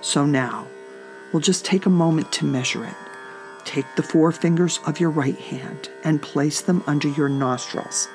So 0.02 0.26
now, 0.26 0.66
we'll 1.32 1.40
just 1.40 1.64
take 1.64 1.86
a 1.86 1.90
moment 2.04 2.32
to 2.32 2.44
measure 2.44 2.84
it. 2.84 2.94
Take 3.64 3.86
the 3.96 4.02
four 4.02 4.30
fingers 4.30 4.78
of 4.86 5.00
your 5.00 5.08
right 5.08 5.38
hand 5.38 5.88
and 6.04 6.20
place 6.20 6.60
them 6.60 6.84
under 6.86 7.08
your 7.08 7.30
nostrils. 7.30 8.08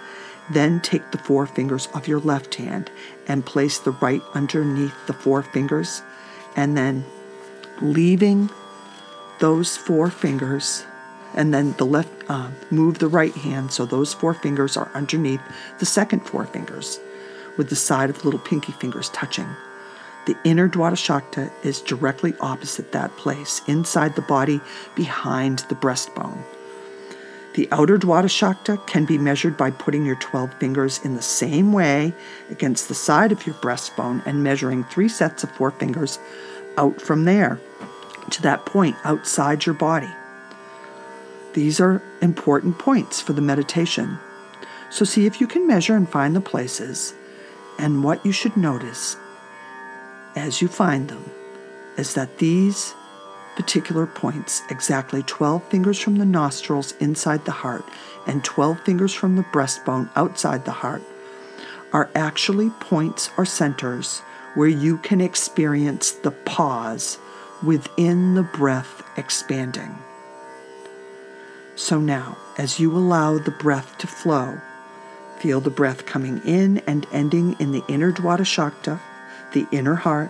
Then 0.52 0.80
take 0.82 1.10
the 1.10 1.18
four 1.18 1.48
fingers 1.48 1.88
of 1.96 2.08
your 2.08 2.20
left 2.20 2.54
hand 2.54 2.92
and 3.28 3.44
place 3.44 3.80
the 3.80 3.92
right 3.94 4.22
underneath 4.36 5.08
the 5.08 5.14
four 5.14 5.42
fingers, 5.42 6.04
and 6.56 6.78
then 6.78 7.04
leaving 7.82 8.52
those 9.40 9.78
four 9.78 10.10
fingers, 10.10 10.86
and 11.36 11.54
then 11.54 11.74
the 11.74 11.86
left 11.86 12.12
uh, 12.30 12.50
move 12.72 13.00
the 13.00 13.08
right 13.08 13.34
hand 13.34 13.72
so 13.72 13.86
those 13.86 14.14
four 14.14 14.34
fingers 14.34 14.76
are 14.78 14.92
underneath 14.94 15.42
the 15.80 15.86
second 15.86 16.22
four 16.22 16.46
fingers, 16.46 17.00
with 17.58 17.70
the 17.70 17.76
side 17.76 18.10
of 18.10 18.20
the 18.20 18.26
little 18.26 18.40
pinky 18.40 18.72
fingers 18.74 19.10
touching. 19.10 19.48
The 20.26 20.38
inner 20.44 20.68
Dwada 20.68 21.52
is 21.64 21.82
directly 21.82 22.34
opposite 22.42 22.92
that 22.92 23.16
place, 23.16 23.62
inside 23.68 24.16
the 24.16 24.22
body, 24.24 24.60
behind 24.96 25.60
the 25.70 25.76
breastbone. 25.76 26.44
The 27.54 27.70
outer 27.72 27.98
Dwada 27.98 28.86
can 28.88 29.06
be 29.06 29.18
measured 29.18 29.56
by 29.56 29.72
putting 29.72 30.06
your 30.06 30.18
12 30.18 30.54
fingers 30.56 31.00
in 31.04 31.16
the 31.16 31.22
same 31.22 31.74
way 31.74 32.14
against 32.52 32.88
the 32.88 32.94
side 32.94 33.32
of 33.32 33.48
your 33.48 33.56
breastbone 33.56 34.24
and 34.26 34.44
measuring 34.44 34.84
three 34.84 35.10
sets 35.10 35.44
of 35.44 35.52
four 35.52 35.72
fingers 35.72 36.20
out 36.78 37.02
from 37.02 37.26
there 37.26 37.60
to 38.32 38.42
that 38.44 38.66
point 38.66 38.96
outside 39.04 39.66
your 39.66 39.76
body. 39.76 40.10
These 41.54 41.80
are 41.80 42.02
important 42.22 42.78
points 42.78 43.22
for 43.22 43.34
the 43.34 43.42
meditation. 43.42 44.20
So 44.90 45.06
see 45.06 45.26
if 45.26 45.42
you 45.42 45.48
can 45.48 45.68
measure 45.68 45.96
and 45.96 46.08
find 46.08 46.36
the 46.36 46.42
places 46.42 47.14
and 47.80 48.04
what 48.04 48.26
you 48.26 48.32
should 48.32 48.58
notice 48.58 49.18
as 50.36 50.62
you 50.62 50.68
find 50.68 51.08
them 51.08 51.30
is 51.98 52.14
that 52.14 52.38
these 52.38 52.94
particular 53.56 54.06
points, 54.06 54.62
exactly 54.70 55.24
12 55.24 55.64
fingers 55.64 56.00
from 56.00 56.18
the 56.18 56.26
nostrils 56.26 56.94
inside 57.00 57.44
the 57.46 57.52
heart 57.52 57.84
and 58.28 58.44
12 58.44 58.80
fingers 58.82 59.14
from 59.14 59.36
the 59.36 59.44
breastbone 59.44 60.10
outside 60.16 60.64
the 60.64 60.72
heart, 60.72 61.02
are 61.92 62.10
actually 62.14 62.70
points 62.82 63.30
or 63.38 63.46
centers 63.46 64.20
where 64.54 64.68
you 64.68 64.98
can 64.98 65.22
experience 65.22 66.12
the 66.12 66.32
pause 66.32 67.18
within 67.64 68.36
the 68.36 68.44
breath 68.44 69.04
expanding. 69.18 69.98
So 71.76 72.00
now, 72.00 72.38
as 72.58 72.80
you 72.80 72.96
allow 72.96 73.38
the 73.38 73.52
breath 73.52 73.98
to 74.00 74.08
flow, 74.08 74.60
feel 75.40 75.60
the 75.60 75.70
breath 75.70 76.06
coming 76.06 76.42
in 76.46 76.80
and 76.80 77.06
ending 77.12 77.56
in 77.60 77.72
the 77.72 77.84
inner 77.88 78.12
Dwada 78.12 78.42
Shakta 78.42 79.00
the 79.54 79.68
inner 79.72 79.96
heart, 79.96 80.30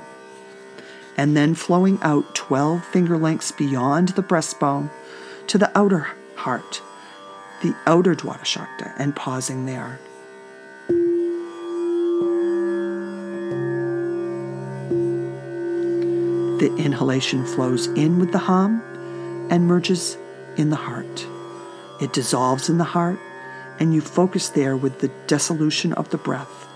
and 1.16 1.36
then 1.36 1.56
flowing 1.56 2.00
out 2.02 2.36
12 2.36 2.86
finger 2.86 3.18
lengths 3.18 3.52
beyond 3.52 4.10
the 4.10 4.24
breastbone 4.24 4.90
to 5.48 5.58
the 5.58 5.76
outer 5.78 6.08
heart, 6.36 6.82
the 7.62 7.76
outer 7.86 8.16
Dwada 8.16 8.44
Shakta, 8.44 8.94
and 8.98 9.16
pausing 9.16 9.66
there. 9.66 10.00
The 16.60 16.76
inhalation 16.76 17.46
flows 17.46 17.86
in 17.86 18.18
with 18.18 18.32
the 18.32 18.40
hum 18.40 18.82
and 19.52 19.68
merges 19.68 20.18
in 20.56 20.72
the 20.72 20.76
heart. 20.76 21.28
It 22.02 22.14
dissolves 22.14 22.68
in 22.68 22.80
the 22.80 22.84
heart, 22.84 23.20
and 23.80 23.94
you 23.94 24.02
focus 24.02 24.50
there 24.50 24.76
with 24.76 24.98
the 24.98 25.12
dissolution 25.28 25.94
of 25.94 26.10
the 26.10 26.18
breath. 26.18 26.68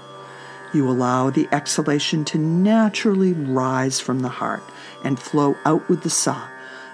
You 0.72 0.88
allow 0.88 1.32
the 1.32 1.48
exhalation 1.52 2.26
to 2.26 2.38
naturally 2.38 3.34
rise 3.34 4.00
from 4.00 4.20
the 4.20 4.30
heart 4.30 4.62
and 5.04 5.20
flow 5.20 5.58
out 5.65 5.89
with 5.89 6.04
the 6.04 6.12
sa 6.12 6.48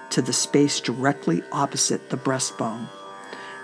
to 0.08 0.22
the 0.22 0.32
space 0.32 0.80
directly 0.80 1.42
opposite 1.52 2.08
the 2.08 2.16
breastbone. 2.16 2.88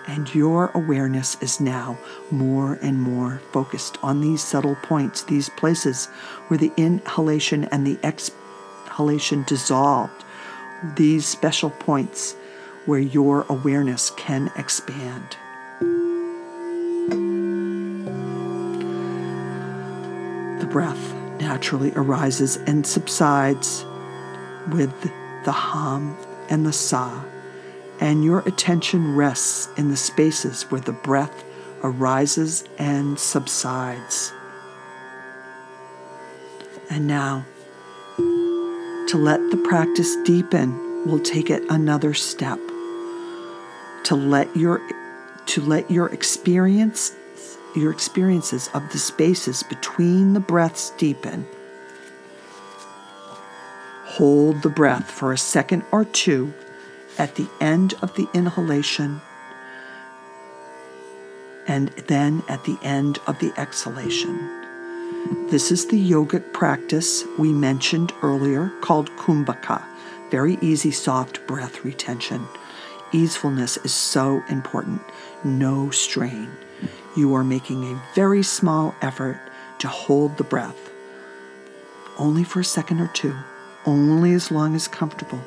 And 0.06 0.34
your 0.34 0.70
awareness 0.74 1.40
is 1.40 1.60
now 1.60 1.96
more 2.30 2.78
and 2.82 3.00
more 3.00 3.40
focused 3.52 3.96
on 4.02 4.20
these 4.20 4.42
subtle 4.42 4.76
points, 4.82 5.22
these 5.22 5.48
places 5.48 6.08
where 6.48 6.58
the 6.58 6.72
inhalation 6.76 7.64
and 7.72 7.86
the 7.86 7.98
exhalation 8.02 8.43
dissolved, 9.44 10.24
these 10.96 11.26
special 11.26 11.70
points 11.70 12.34
where 12.86 13.00
your 13.00 13.46
awareness 13.48 14.10
can 14.10 14.50
expand. 14.56 15.36
The 20.60 20.66
breath 20.66 21.14
naturally 21.40 21.92
arises 21.96 22.56
and 22.56 22.86
subsides 22.86 23.84
with 24.70 24.92
the 25.44 25.52
hum 25.52 26.16
and 26.48 26.64
the 26.64 26.72
sa, 26.72 27.24
and 28.00 28.24
your 28.24 28.40
attention 28.40 29.16
rests 29.16 29.68
in 29.76 29.90
the 29.90 29.96
spaces 29.96 30.62
where 30.70 30.80
the 30.80 30.92
breath 30.92 31.44
arises 31.82 32.64
and 32.78 33.18
subsides. 33.18 34.32
And 36.90 37.06
now, 37.06 37.44
to 39.14 39.18
let 39.18 39.52
the 39.52 39.56
practice 39.56 40.16
deepen, 40.24 41.06
we'll 41.06 41.20
take 41.20 41.48
it 41.48 41.62
another 41.70 42.12
step. 42.14 42.58
To 44.06 44.16
let 44.16 44.56
your 44.56 44.80
to 45.46 45.60
let 45.60 45.88
your 45.88 46.12
experience 46.12 47.14
your 47.76 47.92
experiences 47.92 48.68
of 48.74 48.82
the 48.90 48.98
spaces 48.98 49.62
between 49.62 50.32
the 50.32 50.40
breaths 50.40 50.90
deepen. 50.98 51.46
Hold 54.04 54.62
the 54.62 54.68
breath 54.68 55.08
for 55.08 55.32
a 55.32 55.38
second 55.38 55.84
or 55.92 56.04
two 56.04 56.52
at 57.16 57.36
the 57.36 57.48
end 57.60 57.94
of 58.02 58.16
the 58.16 58.26
inhalation 58.34 59.20
and 61.68 61.90
then 62.08 62.42
at 62.48 62.64
the 62.64 62.78
end 62.82 63.20
of 63.28 63.38
the 63.38 63.52
exhalation. 63.56 64.63
This 65.48 65.70
is 65.70 65.86
the 65.86 66.10
yogic 66.10 66.52
practice 66.52 67.24
we 67.38 67.50
mentioned 67.52 68.12
earlier 68.22 68.70
called 68.82 69.10
kumbhaka, 69.12 69.82
very 70.30 70.58
easy, 70.60 70.90
soft 70.90 71.46
breath 71.46 71.84
retention. 71.84 72.46
Easefulness 73.12 73.78
is 73.78 73.94
so 73.94 74.42
important, 74.48 75.00
no 75.42 75.90
strain. 75.90 76.50
You 77.16 77.34
are 77.34 77.44
making 77.44 77.84
a 77.84 78.02
very 78.14 78.42
small 78.42 78.94
effort 79.00 79.40
to 79.78 79.88
hold 79.88 80.36
the 80.36 80.44
breath, 80.44 80.90
only 82.18 82.44
for 82.44 82.60
a 82.60 82.64
second 82.64 83.00
or 83.00 83.08
two, 83.08 83.34
only 83.86 84.34
as 84.34 84.50
long 84.50 84.74
as 84.74 84.88
comfortable. 84.88 85.40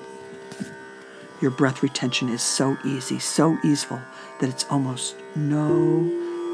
Your 1.39 1.51
breath 1.51 1.83
retention 1.83 2.29
is 2.29 2.41
so 2.41 2.77
easy, 2.83 3.19
so 3.19 3.57
easeful, 3.63 3.99
that 4.39 4.49
it's 4.49 4.65
almost 4.71 5.15
no 5.35 6.09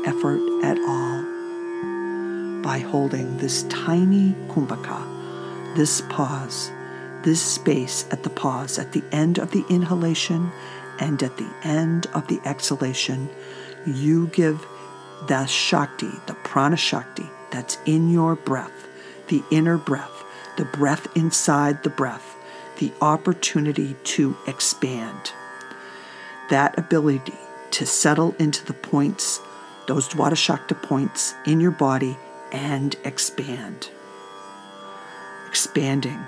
effort 0.06 0.42
at 0.64 0.78
all. 0.80 1.33
By 2.64 2.80
holding 2.80 3.38
this 3.38 3.64
tiny 3.64 4.34
kumbhaka, 4.48 5.76
this 5.76 6.00
pause, 6.10 6.72
this 7.24 7.42
space 7.42 8.06
at 8.10 8.24
the 8.24 8.30
pause, 8.30 8.80
at 8.80 8.94
the 8.94 9.04
end 9.12 9.38
of 9.38 9.52
the 9.52 9.66
inhalation 9.70 10.50
and 10.98 11.22
at 11.22 11.36
the 11.36 11.54
end 11.64 12.08
of 12.14 12.26
the 12.30 12.40
exhalation, 12.46 13.30
you 13.86 14.28
give 14.28 14.66
the 15.28 15.46
Shakti, 15.46 16.10
the 16.26 16.36
prana 16.46 16.78
Shakti 16.78 17.30
that's 17.52 17.78
in 17.86 18.10
your 18.10 18.38
breath, 18.38 18.88
the 19.28 19.44
inner 19.52 19.78
breath, 19.78 20.24
the 20.58 20.64
breath 20.66 21.06
inside 21.18 21.84
the 21.84 21.90
breath, 21.90 22.38
the 22.80 22.94
opportunity 23.02 23.98
to 24.06 24.38
expand. 24.48 25.34
That 26.50 26.78
ability 26.80 27.34
to 27.72 27.86
settle 27.86 28.36
into 28.40 28.66
the 28.66 28.74
points, 28.74 29.42
those 29.88 30.08
Dwadashakti 30.08 30.82
points 30.82 31.34
in 31.46 31.60
your 31.60 31.72
body 31.72 32.18
and 32.54 32.96
expand. 33.04 33.90
Expanding 35.50 36.20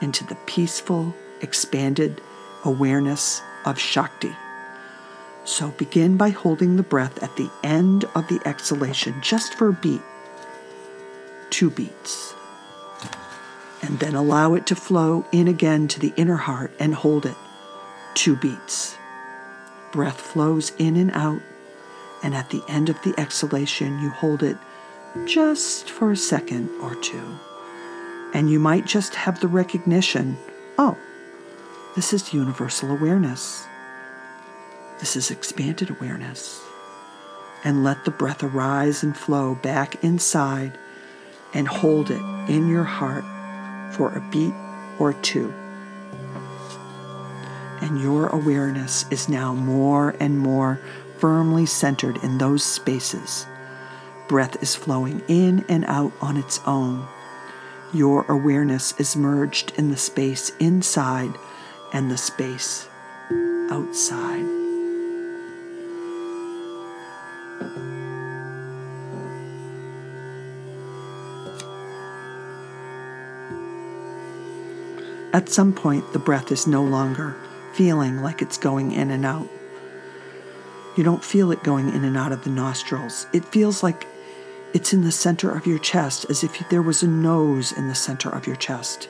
into 0.00 0.24
the 0.24 0.36
peaceful, 0.46 1.14
expanded 1.42 2.20
awareness 2.64 3.42
of 3.66 3.78
Shakti. 3.78 4.34
So 5.44 5.72
begin 5.72 6.16
by 6.16 6.30
holding 6.30 6.76
the 6.76 6.82
breath 6.82 7.22
at 7.22 7.36
the 7.36 7.50
end 7.62 8.04
of 8.14 8.28
the 8.28 8.40
exhalation 8.46 9.20
just 9.20 9.54
for 9.54 9.68
a 9.68 9.72
beat, 9.72 10.00
two 11.50 11.70
beats. 11.70 12.32
And 13.82 13.98
then 13.98 14.14
allow 14.14 14.54
it 14.54 14.66
to 14.68 14.76
flow 14.76 15.26
in 15.32 15.48
again 15.48 15.88
to 15.88 16.00
the 16.00 16.14
inner 16.16 16.36
heart 16.36 16.72
and 16.78 16.94
hold 16.94 17.26
it 17.26 17.36
two 18.14 18.36
beats. 18.36 18.96
Breath 19.90 20.20
flows 20.20 20.72
in 20.78 20.96
and 20.96 21.10
out, 21.10 21.40
and 22.22 22.34
at 22.34 22.50
the 22.50 22.62
end 22.68 22.88
of 22.88 23.00
the 23.02 23.14
exhalation, 23.18 24.00
you 24.00 24.10
hold 24.10 24.42
it 24.42 24.56
just 25.26 25.90
for 25.90 26.10
a 26.10 26.16
second 26.16 26.68
or 26.80 26.94
two. 26.96 27.38
And 28.34 28.50
you 28.50 28.58
might 28.58 28.86
just 28.86 29.14
have 29.14 29.40
the 29.40 29.48
recognition 29.48 30.36
oh, 30.78 30.96
this 31.94 32.12
is 32.12 32.32
universal 32.32 32.90
awareness. 32.90 33.66
This 34.98 35.16
is 35.16 35.30
expanded 35.30 35.90
awareness. 35.90 36.60
And 37.64 37.84
let 37.84 38.04
the 38.04 38.10
breath 38.10 38.42
arise 38.42 39.02
and 39.02 39.16
flow 39.16 39.54
back 39.54 40.02
inside 40.02 40.78
and 41.54 41.68
hold 41.68 42.10
it 42.10 42.22
in 42.48 42.68
your 42.68 42.84
heart 42.84 43.24
for 43.94 44.12
a 44.12 44.20
beat 44.30 44.54
or 44.98 45.12
two. 45.12 45.52
And 47.82 48.00
your 48.00 48.28
awareness 48.28 49.04
is 49.10 49.28
now 49.28 49.54
more 49.54 50.16
and 50.18 50.38
more 50.38 50.80
firmly 51.18 51.66
centered 51.66 52.16
in 52.24 52.38
those 52.38 52.64
spaces. 52.64 53.46
Breath 54.32 54.62
is 54.62 54.74
flowing 54.74 55.20
in 55.28 55.62
and 55.68 55.84
out 55.84 56.10
on 56.22 56.38
its 56.38 56.58
own. 56.64 57.06
Your 57.92 58.24
awareness 58.30 58.98
is 58.98 59.14
merged 59.14 59.74
in 59.76 59.90
the 59.90 59.96
space 59.98 60.50
inside 60.58 61.34
and 61.92 62.10
the 62.10 62.16
space 62.16 62.88
outside. 63.70 64.46
At 75.34 75.50
some 75.50 75.74
point, 75.74 76.10
the 76.14 76.18
breath 76.18 76.50
is 76.50 76.66
no 76.66 76.82
longer 76.82 77.36
feeling 77.74 78.22
like 78.22 78.40
it's 78.40 78.56
going 78.56 78.92
in 78.92 79.10
and 79.10 79.26
out. 79.26 79.50
You 80.96 81.04
don't 81.04 81.22
feel 81.22 81.52
it 81.52 81.62
going 81.62 81.90
in 81.90 82.02
and 82.02 82.16
out 82.16 82.32
of 82.32 82.44
the 82.44 82.50
nostrils. 82.50 83.26
It 83.34 83.44
feels 83.44 83.82
like 83.82 84.06
it's 84.74 84.92
in 84.92 85.02
the 85.02 85.12
center 85.12 85.50
of 85.50 85.66
your 85.66 85.78
chest, 85.78 86.26
as 86.30 86.42
if 86.42 86.68
there 86.68 86.82
was 86.82 87.02
a 87.02 87.08
nose 87.08 87.72
in 87.72 87.88
the 87.88 87.94
center 87.94 88.28
of 88.30 88.46
your 88.46 88.56
chest. 88.56 89.08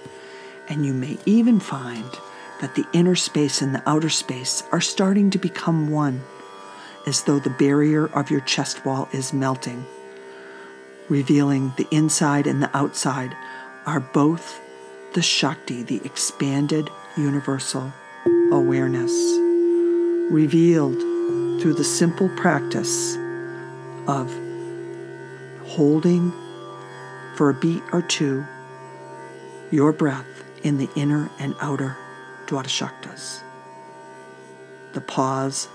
And 0.68 0.84
you 0.84 0.92
may 0.92 1.18
even 1.26 1.60
find 1.60 2.10
that 2.60 2.74
the 2.74 2.86
inner 2.92 3.16
space 3.16 3.62
and 3.62 3.74
the 3.74 3.82
outer 3.88 4.08
space 4.08 4.62
are 4.72 4.80
starting 4.80 5.30
to 5.30 5.38
become 5.38 5.90
one, 5.90 6.22
as 7.06 7.24
though 7.24 7.38
the 7.38 7.50
barrier 7.50 8.06
of 8.06 8.30
your 8.30 8.40
chest 8.40 8.84
wall 8.84 9.08
is 9.12 9.32
melting, 9.32 9.84
revealing 11.08 11.72
the 11.76 11.88
inside 11.90 12.46
and 12.46 12.62
the 12.62 12.76
outside 12.76 13.36
are 13.86 14.00
both 14.00 14.60
the 15.14 15.22
Shakti, 15.22 15.82
the 15.82 16.00
expanded 16.04 16.88
universal 17.16 17.92
awareness, 18.52 19.12
revealed 20.30 20.98
through 21.60 21.74
the 21.74 21.84
simple 21.84 22.28
practice 22.36 23.16
of 24.06 24.32
holding 25.72 26.30
for 27.34 27.48
a 27.48 27.54
beat 27.54 27.82
or 27.92 28.02
two 28.02 28.44
your 29.70 29.90
breath 29.90 30.26
in 30.62 30.76
the 30.76 30.88
inner 30.94 31.30
and 31.38 31.54
outer 31.62 31.96
Dwadashaktas, 32.46 33.40
the 34.92 35.00
pause 35.00 35.68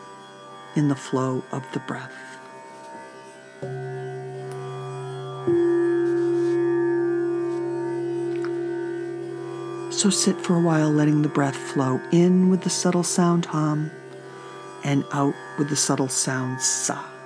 in 0.75 0.87
the 0.87 0.95
flow 0.95 1.43
of 1.51 1.63
the 1.73 1.79
breath. 1.79 2.13
So 9.91 10.11
sit 10.11 10.39
for 10.39 10.57
a 10.57 10.61
while, 10.61 10.91
letting 10.91 11.23
the 11.23 11.27
breath 11.27 11.55
flow 11.55 11.99
in 12.11 12.49
with 12.49 12.61
the 12.61 12.69
subtle 12.69 13.01
sound 13.01 13.45
hum 13.45 13.89
and 14.83 15.03
out 15.11 15.33
with 15.57 15.69
the 15.69 15.75
subtle 15.75 16.07
sound 16.07 16.61
sa. 16.61 17.16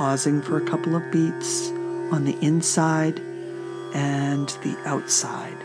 Pausing 0.00 0.40
for 0.40 0.56
a 0.56 0.64
couple 0.64 0.96
of 0.96 1.10
beats 1.10 1.68
on 2.10 2.24
the 2.24 2.34
inside 2.40 3.20
and 3.92 4.48
the 4.62 4.74
outside. 4.86 5.58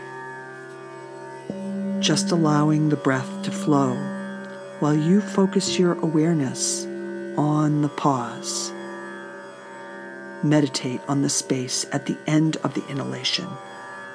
Just 2.02 2.32
allowing 2.32 2.90
the 2.90 2.98
breath 2.98 3.30
to 3.44 3.50
flow 3.50 3.94
while 4.80 4.94
you 4.94 5.22
focus 5.22 5.78
your 5.78 5.94
awareness 6.00 6.84
on 7.38 7.80
the 7.80 7.88
pause. 7.88 8.72
Meditate 10.42 11.00
on 11.08 11.22
the 11.22 11.30
space 11.30 11.86
at 11.90 12.04
the 12.04 12.18
end 12.26 12.58
of 12.58 12.74
the 12.74 12.86
inhalation 12.88 13.48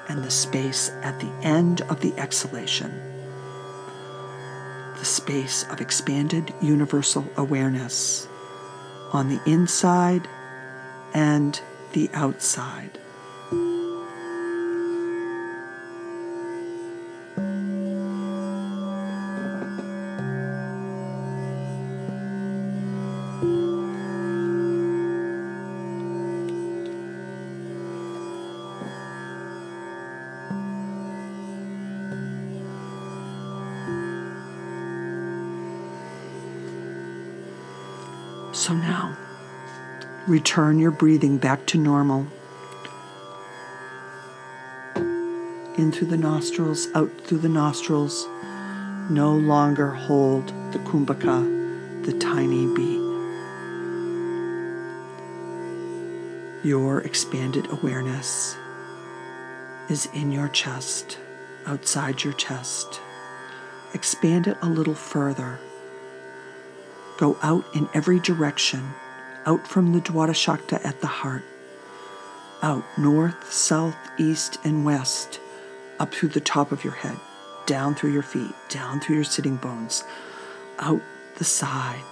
and 0.08 0.24
the 0.24 0.30
space 0.30 0.92
at 1.02 1.20
the 1.20 1.32
end 1.42 1.82
of 1.90 2.02
the 2.02 2.14
exhalation. 2.20 2.92
The 5.00 5.06
space 5.06 5.66
of 5.72 5.82
expanded 5.82 6.54
universal 6.62 7.26
awareness 7.38 8.28
on 9.12 9.30
the 9.30 9.42
inside 9.46 10.28
and 11.14 11.60
the 11.94 12.10
outside. 12.14 13.01
Return 40.32 40.80
your 40.80 40.92
breathing 40.92 41.38
back 41.38 41.66
to 41.66 41.78
normal. 41.78 42.26
In 45.78 45.92
through 45.92 46.08
the 46.08 46.18
nostrils, 46.18 46.88
out 46.96 47.12
through 47.26 47.40
the 47.40 47.50
nostrils. 47.50 48.26
No 49.10 49.36
longer 49.36 49.90
hold 49.92 50.48
the 50.72 50.80
kumbhaka, 50.80 52.06
the 52.06 52.18
tiny 52.18 52.66
bee. 52.74 52.98
Your 56.64 57.02
expanded 57.02 57.68
awareness 57.70 58.56
is 59.90 60.06
in 60.14 60.32
your 60.32 60.48
chest, 60.48 61.18
outside 61.66 62.24
your 62.24 62.34
chest. 62.34 63.02
Expand 63.94 64.48
it 64.48 64.58
a 64.62 64.70
little 64.70 64.96
further 64.96 65.60
Go 67.22 67.38
out 67.44 67.64
in 67.76 67.88
every 67.94 68.20
direction, 68.20 68.96
out 69.46 69.68
from 69.68 69.94
the 69.94 70.00
Dwadashanta 70.00 70.84
at 70.86 71.02
the 71.02 71.08
heart, 71.08 71.44
out 72.62 72.84
north, 72.98 73.52
south, 73.52 73.98
east, 74.18 74.58
and 74.64 74.86
west, 74.86 75.40
up 76.00 76.14
through 76.14 76.30
the 76.30 76.40
top 76.40 76.72
of 76.72 76.84
your 76.84 76.94
head, 76.94 77.18
down 77.66 77.96
through 77.96 78.14
your 78.14 78.24
feet, 78.24 78.54
down 78.70 79.00
through 79.00 79.16
your 79.16 79.24
sitting 79.24 79.56
bones, 79.56 80.04
out 80.80 81.02
the 81.38 81.44
side. 81.44 82.04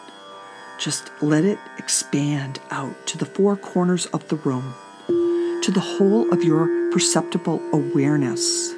Just 0.79 1.11
let 1.21 1.43
it 1.43 1.59
expand 1.77 2.59
out 2.71 2.95
to 3.07 3.17
the 3.17 3.25
four 3.25 3.55
corners 3.57 4.05
of 4.07 4.27
the 4.29 4.37
room, 4.37 4.73
to 5.07 5.71
the 5.71 5.79
whole 5.79 6.31
of 6.31 6.43
your 6.43 6.91
perceptible 6.91 7.61
awareness. 7.73 8.73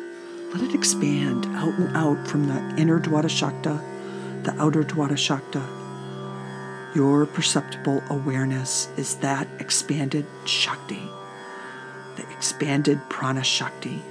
Let 0.54 0.64
it 0.64 0.76
expand 0.76 1.46
out 1.56 1.74
and 1.76 1.96
out 1.96 2.28
from 2.28 2.48
the 2.48 2.82
inner 2.82 3.00
Dwadashanta, 3.00 4.44
the 4.44 4.54
outer 4.62 4.84
Dwadashanta, 4.84 5.81
your 6.94 7.26
perceptible 7.26 8.04
awareness 8.10 8.90
is 8.98 9.16
that 9.18 9.48
expanded 9.60 10.26
Shakti, 10.46 11.02
the 12.18 12.30
expanded 12.32 13.00
Prana 13.10 13.44
Shakti. 13.44 14.02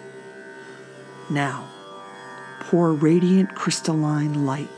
Now, 1.28 1.68
pour 2.60 2.92
radiant 2.92 3.54
crystalline 3.54 4.46
light 4.46 4.70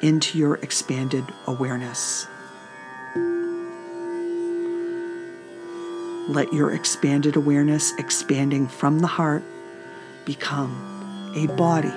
into 0.00 0.36
your 0.38 0.56
expanded 0.56 1.24
awareness. 1.46 2.26
Let 6.28 6.52
your 6.52 6.72
expanded 6.72 7.36
awareness, 7.36 7.92
expanding 7.98 8.66
from 8.66 8.98
the 8.98 9.06
heart, 9.06 9.44
become 10.24 11.32
a 11.36 11.46
body 11.54 11.92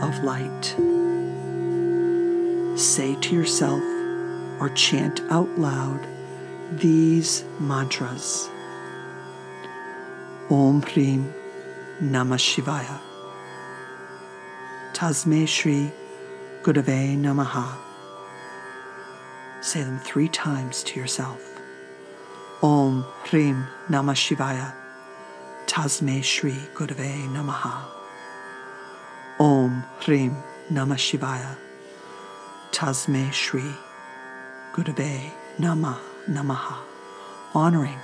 of 0.00 0.24
light. 0.24 0.76
Say 2.78 3.16
to 3.16 3.34
yourself, 3.34 3.82
or 4.62 4.68
chant 4.68 5.20
out 5.28 5.50
loud 5.58 6.06
these 6.70 7.44
mantras 7.58 8.48
Om 10.48 10.82
Hrim 10.82 11.34
Namah 12.00 12.38
Shivaya. 12.38 13.00
Tasme 14.92 15.48
Shri 15.48 15.90
Gurave 16.62 17.18
Namaha. 17.18 17.76
Say 19.62 19.82
them 19.82 19.98
three 19.98 20.28
times 20.28 20.84
to 20.84 21.00
yourself. 21.00 21.42
Om 22.62 23.04
Hrim 23.24 23.64
Namah 23.88 24.14
Shivaya. 24.24 24.74
Tasme 25.66 26.22
Shri 26.22 26.58
Gurave 26.74 27.12
Namaha. 27.36 27.84
Om 29.40 29.82
Hrim 30.04 30.36
Namah 30.70 31.00
Shivaya. 31.06 31.56
Tasme 32.70 33.32
Shri 33.32 33.74
Gurave 34.72 35.30
Nama 35.58 36.00
Namaha, 36.26 36.78
honoring 37.54 37.98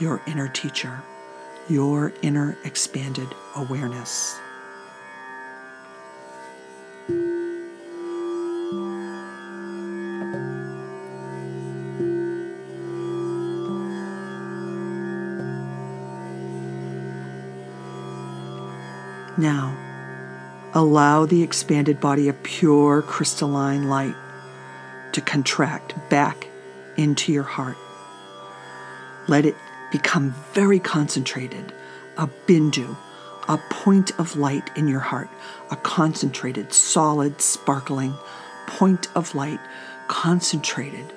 your 0.00 0.20
inner 0.26 0.48
teacher, 0.48 1.00
your 1.68 2.12
inner 2.20 2.58
expanded 2.64 3.28
awareness. 3.54 4.36
Now, 19.38 19.76
allow 20.74 21.24
the 21.24 21.44
expanded 21.44 22.00
body 22.00 22.28
of 22.28 22.42
pure 22.42 23.02
crystalline 23.02 23.88
light 23.88 24.16
to 25.14 25.20
contract 25.20 25.94
back 26.10 26.48
into 26.96 27.32
your 27.32 27.44
heart. 27.44 27.76
Let 29.28 29.46
it 29.46 29.56
become 29.90 30.34
very 30.52 30.80
concentrated, 30.80 31.72
a 32.18 32.26
bindu, 32.46 32.96
a 33.48 33.58
point 33.70 34.10
of 34.18 34.36
light 34.36 34.70
in 34.76 34.88
your 34.88 35.00
heart, 35.00 35.28
a 35.70 35.76
concentrated, 35.76 36.72
solid, 36.72 37.40
sparkling 37.40 38.14
point 38.66 39.08
of 39.14 39.34
light, 39.34 39.60
concentrated 40.08 41.12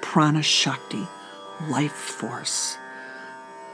prana 0.00 0.42
shakti, 0.42 1.06
life 1.68 1.92
force. 1.92 2.76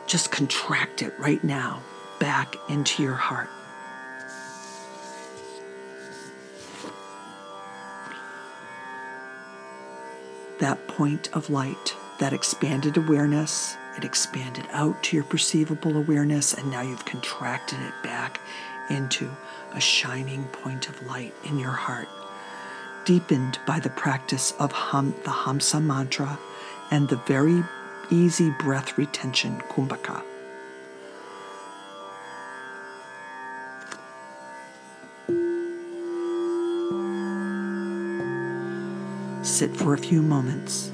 Just 0.06 0.30
contract 0.30 1.02
it 1.02 1.12
right 1.18 1.42
now 1.44 1.82
back 2.18 2.54
into 2.70 3.02
your 3.02 3.14
heart. 3.14 3.50
That 10.58 10.86
point 10.88 11.34
of 11.34 11.50
light, 11.50 11.94
that 12.18 12.32
expanded 12.32 12.96
awareness, 12.96 13.76
it 13.96 14.04
expanded 14.04 14.66
out 14.72 15.02
to 15.04 15.16
your 15.16 15.24
perceivable 15.24 15.96
awareness, 15.96 16.54
and 16.54 16.70
now 16.70 16.82
you've 16.82 17.04
contracted 17.04 17.78
it 17.80 17.94
back 18.02 18.40
into 18.90 19.30
a 19.72 19.80
shining 19.80 20.44
point 20.44 20.88
of 20.88 21.06
light 21.06 21.34
in 21.44 21.58
your 21.58 21.70
heart, 21.70 22.08
deepened 23.04 23.58
by 23.66 23.80
the 23.80 23.90
practice 23.90 24.52
of 24.58 24.72
hum, 24.72 25.14
the 25.24 25.30
Hamsa 25.30 25.82
mantra 25.82 26.38
and 26.90 27.08
the 27.08 27.20
very 27.26 27.62
easy 28.10 28.50
breath 28.50 28.96
retention 28.96 29.60
kumbhaka. 29.70 30.22
Sit 39.46 39.76
for 39.76 39.94
a 39.94 39.98
few 39.98 40.20
moments. 40.22 40.90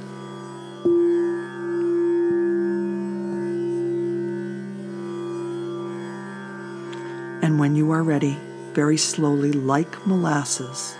And 7.42 7.58
when 7.58 7.74
you 7.74 7.90
are 7.92 8.02
ready, 8.02 8.38
very 8.74 8.98
slowly, 8.98 9.52
like 9.52 10.06
molasses, 10.06 10.94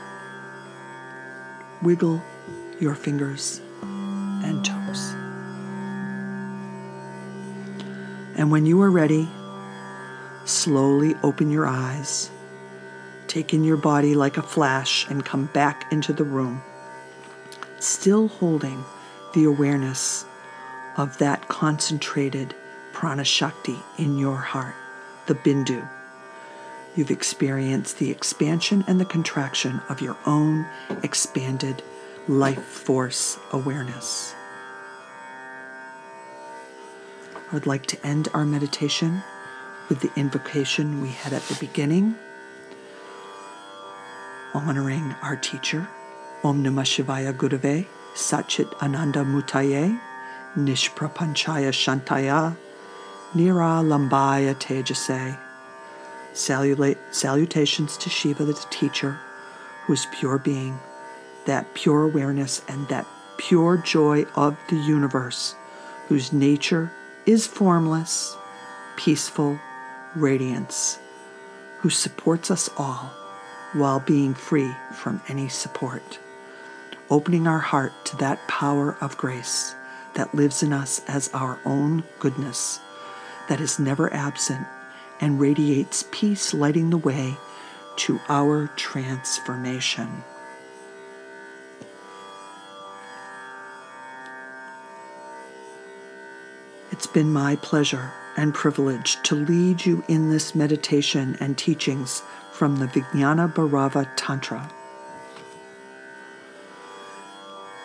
wiggle 1.83 2.23
your 2.81 2.95
fingers 2.95 3.61
and 3.83 4.65
toes. 4.65 5.13
And 8.37 8.51
when 8.51 8.65
you 8.65 8.81
are 8.81 8.91
ready, 8.91 9.29
slowly 10.47 11.15
open 11.23 11.51
your 11.51 11.67
eyes, 11.67 12.31
take 13.29 13.53
in 13.53 13.63
your 13.63 13.77
body 13.77 14.15
like 14.15 14.39
a 14.39 14.43
flash, 14.43 15.07
and 15.09 15.25
come 15.25 15.47
back 15.53 15.93
into 15.93 16.13
the 16.13 16.25
room 16.25 16.63
still 17.83 18.29
holding 18.29 18.85
the 19.35 19.45
awareness 19.45 20.25
of 20.97 21.19
that 21.19 21.49
concentrated 21.49 22.55
prana 22.93 23.25
shakti 23.25 23.77
in 23.99 24.19
your 24.19 24.37
heart, 24.37 24.75
the 25.27 25.35
bindu. 25.35 25.89
you've 26.95 27.11
experienced 27.11 27.99
the 27.99 28.11
expansion 28.11 28.85
and 28.87 29.01
the 29.01 29.05
contraction 29.05 29.81
of 29.89 30.01
your 30.01 30.17
own 30.27 30.67
expanded 31.03 31.83
life 32.29 32.63
force 32.63 33.39
awareness. 33.51 34.35
I 37.35 37.55
would 37.55 37.67
like 37.67 37.87
to 37.87 38.07
end 38.07 38.29
our 38.33 38.45
meditation 38.45 39.23
with 39.89 40.01
the 40.01 40.11
invocation 40.17 41.03
we 41.03 41.09
had 41.09 41.33
at 41.33 41.43
the 41.43 41.57
beginning, 41.57 42.15
honoring 44.55 45.15
our 45.23 45.37
teacher, 45.37 45.89
Om 46.45 46.65
Namah 46.65 46.83
Shivaya 46.83 47.33
Gurave, 47.33 47.87
Satchit 48.15 48.75
Ananda 48.83 49.21
Murtaye, 49.21 50.01
Nishprapanchaya 50.57 51.71
Shantaya, 51.71 52.57
Nira 53.33 53.81
Lambaya 53.81 54.53
Tejase. 54.57 55.39
salutations 57.13 57.97
to 57.97 58.11
Shiva, 58.11 58.45
the 58.45 58.55
teacher, 58.71 59.21
who 59.85 59.93
is 59.93 60.09
pure 60.13 60.39
being, 60.39 60.81
that 61.47 61.75
pure 61.75 62.03
awareness 62.03 62.61
and 62.67 62.89
that 62.89 63.07
pure 63.37 63.77
joy 63.77 64.25
of 64.35 64.57
the 64.69 64.77
universe, 64.77 65.55
whose 66.09 66.33
nature 66.33 66.91
is 67.25 67.47
formless, 67.47 68.37
peaceful 68.97 69.61
radiance, 70.17 70.99
who 71.79 71.91
supports 71.91 72.51
us 72.51 72.69
all 72.77 73.13
while 73.75 74.01
being 74.01 74.35
free 74.35 74.75
from 74.93 75.23
any 75.29 75.49
support. 75.49 76.19
Opening 77.13 77.47
our 77.47 77.59
heart 77.59 77.93
to 78.07 78.17
that 78.17 78.49
power 78.49 78.97
of 79.03 79.19
grace 79.19 79.75
that 80.15 80.35
lives 80.35 80.63
in 80.63 80.73
us 80.73 81.03
as 81.07 81.29
our 81.35 81.61
own 81.67 82.05
goodness, 82.19 82.81
that 83.51 83.61
is 83.61 83.79
never 83.79 84.11
absent 84.15 84.67
and 85.21 85.39
radiates 85.39 86.07
peace, 86.11 86.55
lighting 86.55 86.89
the 86.89 86.97
way 86.97 87.37
to 87.97 88.19
our 88.31 88.69
transformation. 88.77 90.25
It's 96.93 97.07
been 97.07 97.31
my 97.31 97.57
pleasure 97.57 98.11
and 98.39 98.55
privilege 98.55 99.23
to 99.25 99.35
lead 99.35 99.85
you 99.85 100.03
in 100.09 100.31
this 100.31 100.55
meditation 100.55 101.37
and 101.41 101.59
teachings 101.59 102.23
from 102.53 102.79
the 102.79 102.87
Vijnana 102.87 103.53
Bhairava 103.53 104.09
Tantra. 104.17 104.73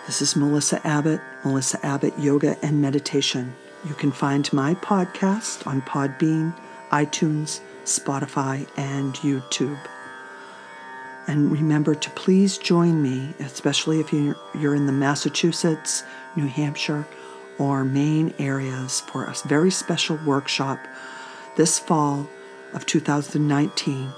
This 0.07 0.21
is 0.21 0.37
Melissa 0.37 0.79
Abbott, 0.87 1.19
Melissa 1.43 1.85
Abbott 1.85 2.17
Yoga 2.17 2.55
and 2.63 2.81
Meditation. 2.81 3.53
You 3.85 3.93
can 3.93 4.13
find 4.13 4.51
my 4.53 4.73
podcast 4.75 5.67
on 5.67 5.81
Podbean, 5.81 6.55
iTunes, 6.91 7.59
Spotify, 7.83 8.65
and 8.77 9.13
YouTube. 9.15 9.77
And 11.27 11.51
remember 11.51 11.93
to 11.93 12.09
please 12.11 12.57
join 12.57 13.03
me, 13.03 13.33
especially 13.41 13.99
if 13.99 14.13
you're 14.13 14.75
in 14.75 14.85
the 14.85 14.93
Massachusetts, 14.93 16.05
New 16.37 16.47
Hampshire, 16.47 17.05
or 17.59 17.83
Maine 17.83 18.33
areas 18.39 19.01
for 19.01 19.25
a 19.25 19.35
very 19.45 19.71
special 19.71 20.17
workshop 20.25 20.79
this 21.57 21.79
fall 21.79 22.29
of 22.73 22.85
2019 22.85 24.09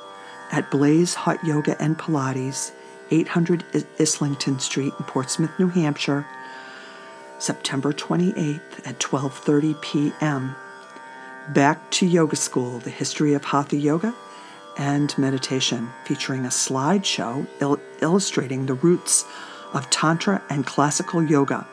at 0.52 0.70
Blaze 0.70 1.16
Hot 1.16 1.44
Yoga 1.44 1.76
and 1.82 1.98
Pilates, 1.98 2.74
800 3.12 3.64
Islington 4.00 4.60
Street 4.60 4.94
in 4.98 5.06
Portsmouth, 5.06 5.52
New 5.60 5.70
Hampshire, 5.70 6.26
September 7.38 7.94
28th 7.94 8.86
at 8.86 9.00
12:30 9.00 9.82
p.m. 9.82 10.56
Back 11.50 11.90
to 11.92 12.06
Yoga 12.06 12.36
School: 12.36 12.80
The 12.80 12.90
History 12.90 13.34
of 13.34 13.46
Hatha 13.46 13.78
Yoga 13.78 14.14
and 14.78 15.18
Meditation, 15.18 15.90
featuring 16.06 16.46
a 16.46 16.50
slideshow 16.50 17.48
il- 17.62 17.80
illustrating 18.02 18.66
the 18.66 18.74
roots 18.76 19.26
of 19.74 19.90
Tantra 19.90 20.42
and 20.50 20.66
classical 20.66 21.24
yoga 21.24 21.68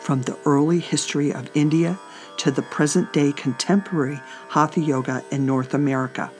from 0.00 0.22
the 0.22 0.36
early 0.44 0.80
history 0.80 1.32
of 1.32 1.50
India 1.54 1.98
to 2.38 2.50
the 2.50 2.62
present 2.62 3.12
day 3.12 3.32
contemporary 3.32 4.20
Hatha 4.48 4.80
Yoga 4.80 5.24
in 5.30 5.46
North 5.46 5.74
America. 5.74 6.30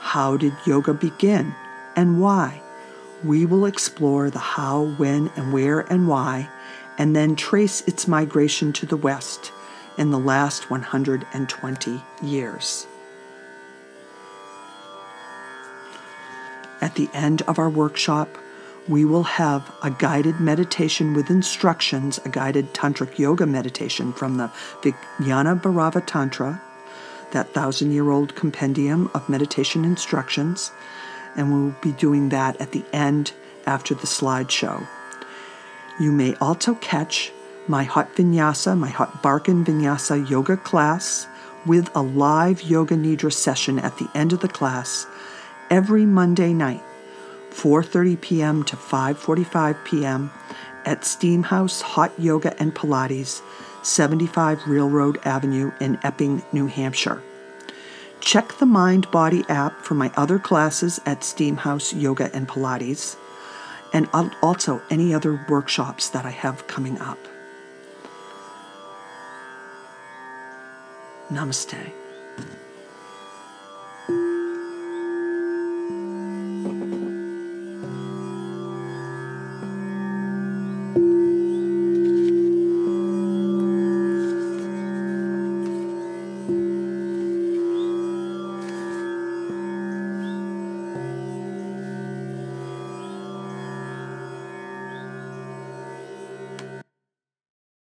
How 0.00 0.36
did 0.36 0.54
yoga 0.64 0.94
begin 0.94 1.54
and 1.94 2.20
why? 2.20 2.62
We 3.26 3.44
will 3.44 3.66
explore 3.66 4.30
the 4.30 4.38
how, 4.38 4.94
when, 4.98 5.32
and 5.34 5.52
where 5.52 5.80
and 5.80 6.06
why, 6.06 6.48
and 6.96 7.16
then 7.16 7.34
trace 7.34 7.80
its 7.88 8.06
migration 8.06 8.72
to 8.74 8.86
the 8.86 8.96
West 8.96 9.50
in 9.98 10.10
the 10.10 10.18
last 10.18 10.70
120 10.70 12.02
years. 12.22 12.86
At 16.80 16.94
the 16.94 17.08
end 17.12 17.42
of 17.42 17.58
our 17.58 17.68
workshop, 17.68 18.28
we 18.88 19.04
will 19.04 19.24
have 19.24 19.74
a 19.82 19.90
guided 19.90 20.38
meditation 20.38 21.12
with 21.12 21.28
instructions, 21.28 22.20
a 22.24 22.28
guided 22.28 22.72
tantric 22.74 23.18
yoga 23.18 23.44
meditation 23.44 24.12
from 24.12 24.36
the 24.36 24.52
Vijnana 24.82 25.60
Bhairava 25.60 26.06
Tantra, 26.06 26.62
that 27.32 27.52
thousand 27.52 27.90
year 27.90 28.08
old 28.08 28.36
compendium 28.36 29.10
of 29.14 29.28
meditation 29.28 29.84
instructions, 29.84 30.70
and 31.36 31.52
we'll 31.52 31.74
be 31.80 31.92
doing 31.92 32.30
that 32.30 32.60
at 32.60 32.72
the 32.72 32.84
end 32.92 33.32
after 33.66 33.94
the 33.94 34.06
slideshow. 34.06 34.86
You 36.00 36.12
may 36.12 36.34
also 36.36 36.74
catch 36.76 37.32
my 37.68 37.84
hot 37.84 38.14
vinyasa, 38.14 38.78
my 38.78 38.88
hot 38.88 39.22
Barkan 39.22 39.64
vinyasa 39.64 40.28
yoga 40.28 40.56
class 40.56 41.26
with 41.64 41.90
a 41.94 42.02
live 42.02 42.62
yoga 42.62 42.94
nidra 42.94 43.32
session 43.32 43.78
at 43.78 43.98
the 43.98 44.08
end 44.14 44.32
of 44.32 44.40
the 44.40 44.48
class 44.48 45.06
every 45.70 46.06
Monday 46.06 46.52
night 46.52 46.82
4:30 47.50 48.20
p.m. 48.20 48.64
to 48.64 48.76
5:45 48.76 49.84
p.m. 49.84 50.30
at 50.84 51.00
Steamhouse 51.00 51.80
Hot 51.80 52.12
Yoga 52.18 52.54
and 52.60 52.74
Pilates, 52.74 53.40
75 53.82 54.68
Railroad 54.68 55.18
Avenue 55.24 55.72
in 55.80 55.98
Epping, 56.04 56.44
New 56.52 56.66
Hampshire. 56.66 57.22
Check 58.20 58.58
the 58.58 58.66
Mind 58.66 59.10
Body 59.10 59.44
app 59.48 59.80
for 59.82 59.94
my 59.94 60.10
other 60.16 60.38
classes 60.38 61.00
at 61.06 61.20
Steamhouse 61.20 61.98
Yoga 61.98 62.30
and 62.34 62.48
Pilates, 62.48 63.16
and 63.92 64.08
also 64.42 64.82
any 64.90 65.14
other 65.14 65.44
workshops 65.48 66.08
that 66.10 66.24
I 66.24 66.30
have 66.30 66.66
coming 66.66 66.98
up. 67.00 67.18
Namaste. 71.30 71.92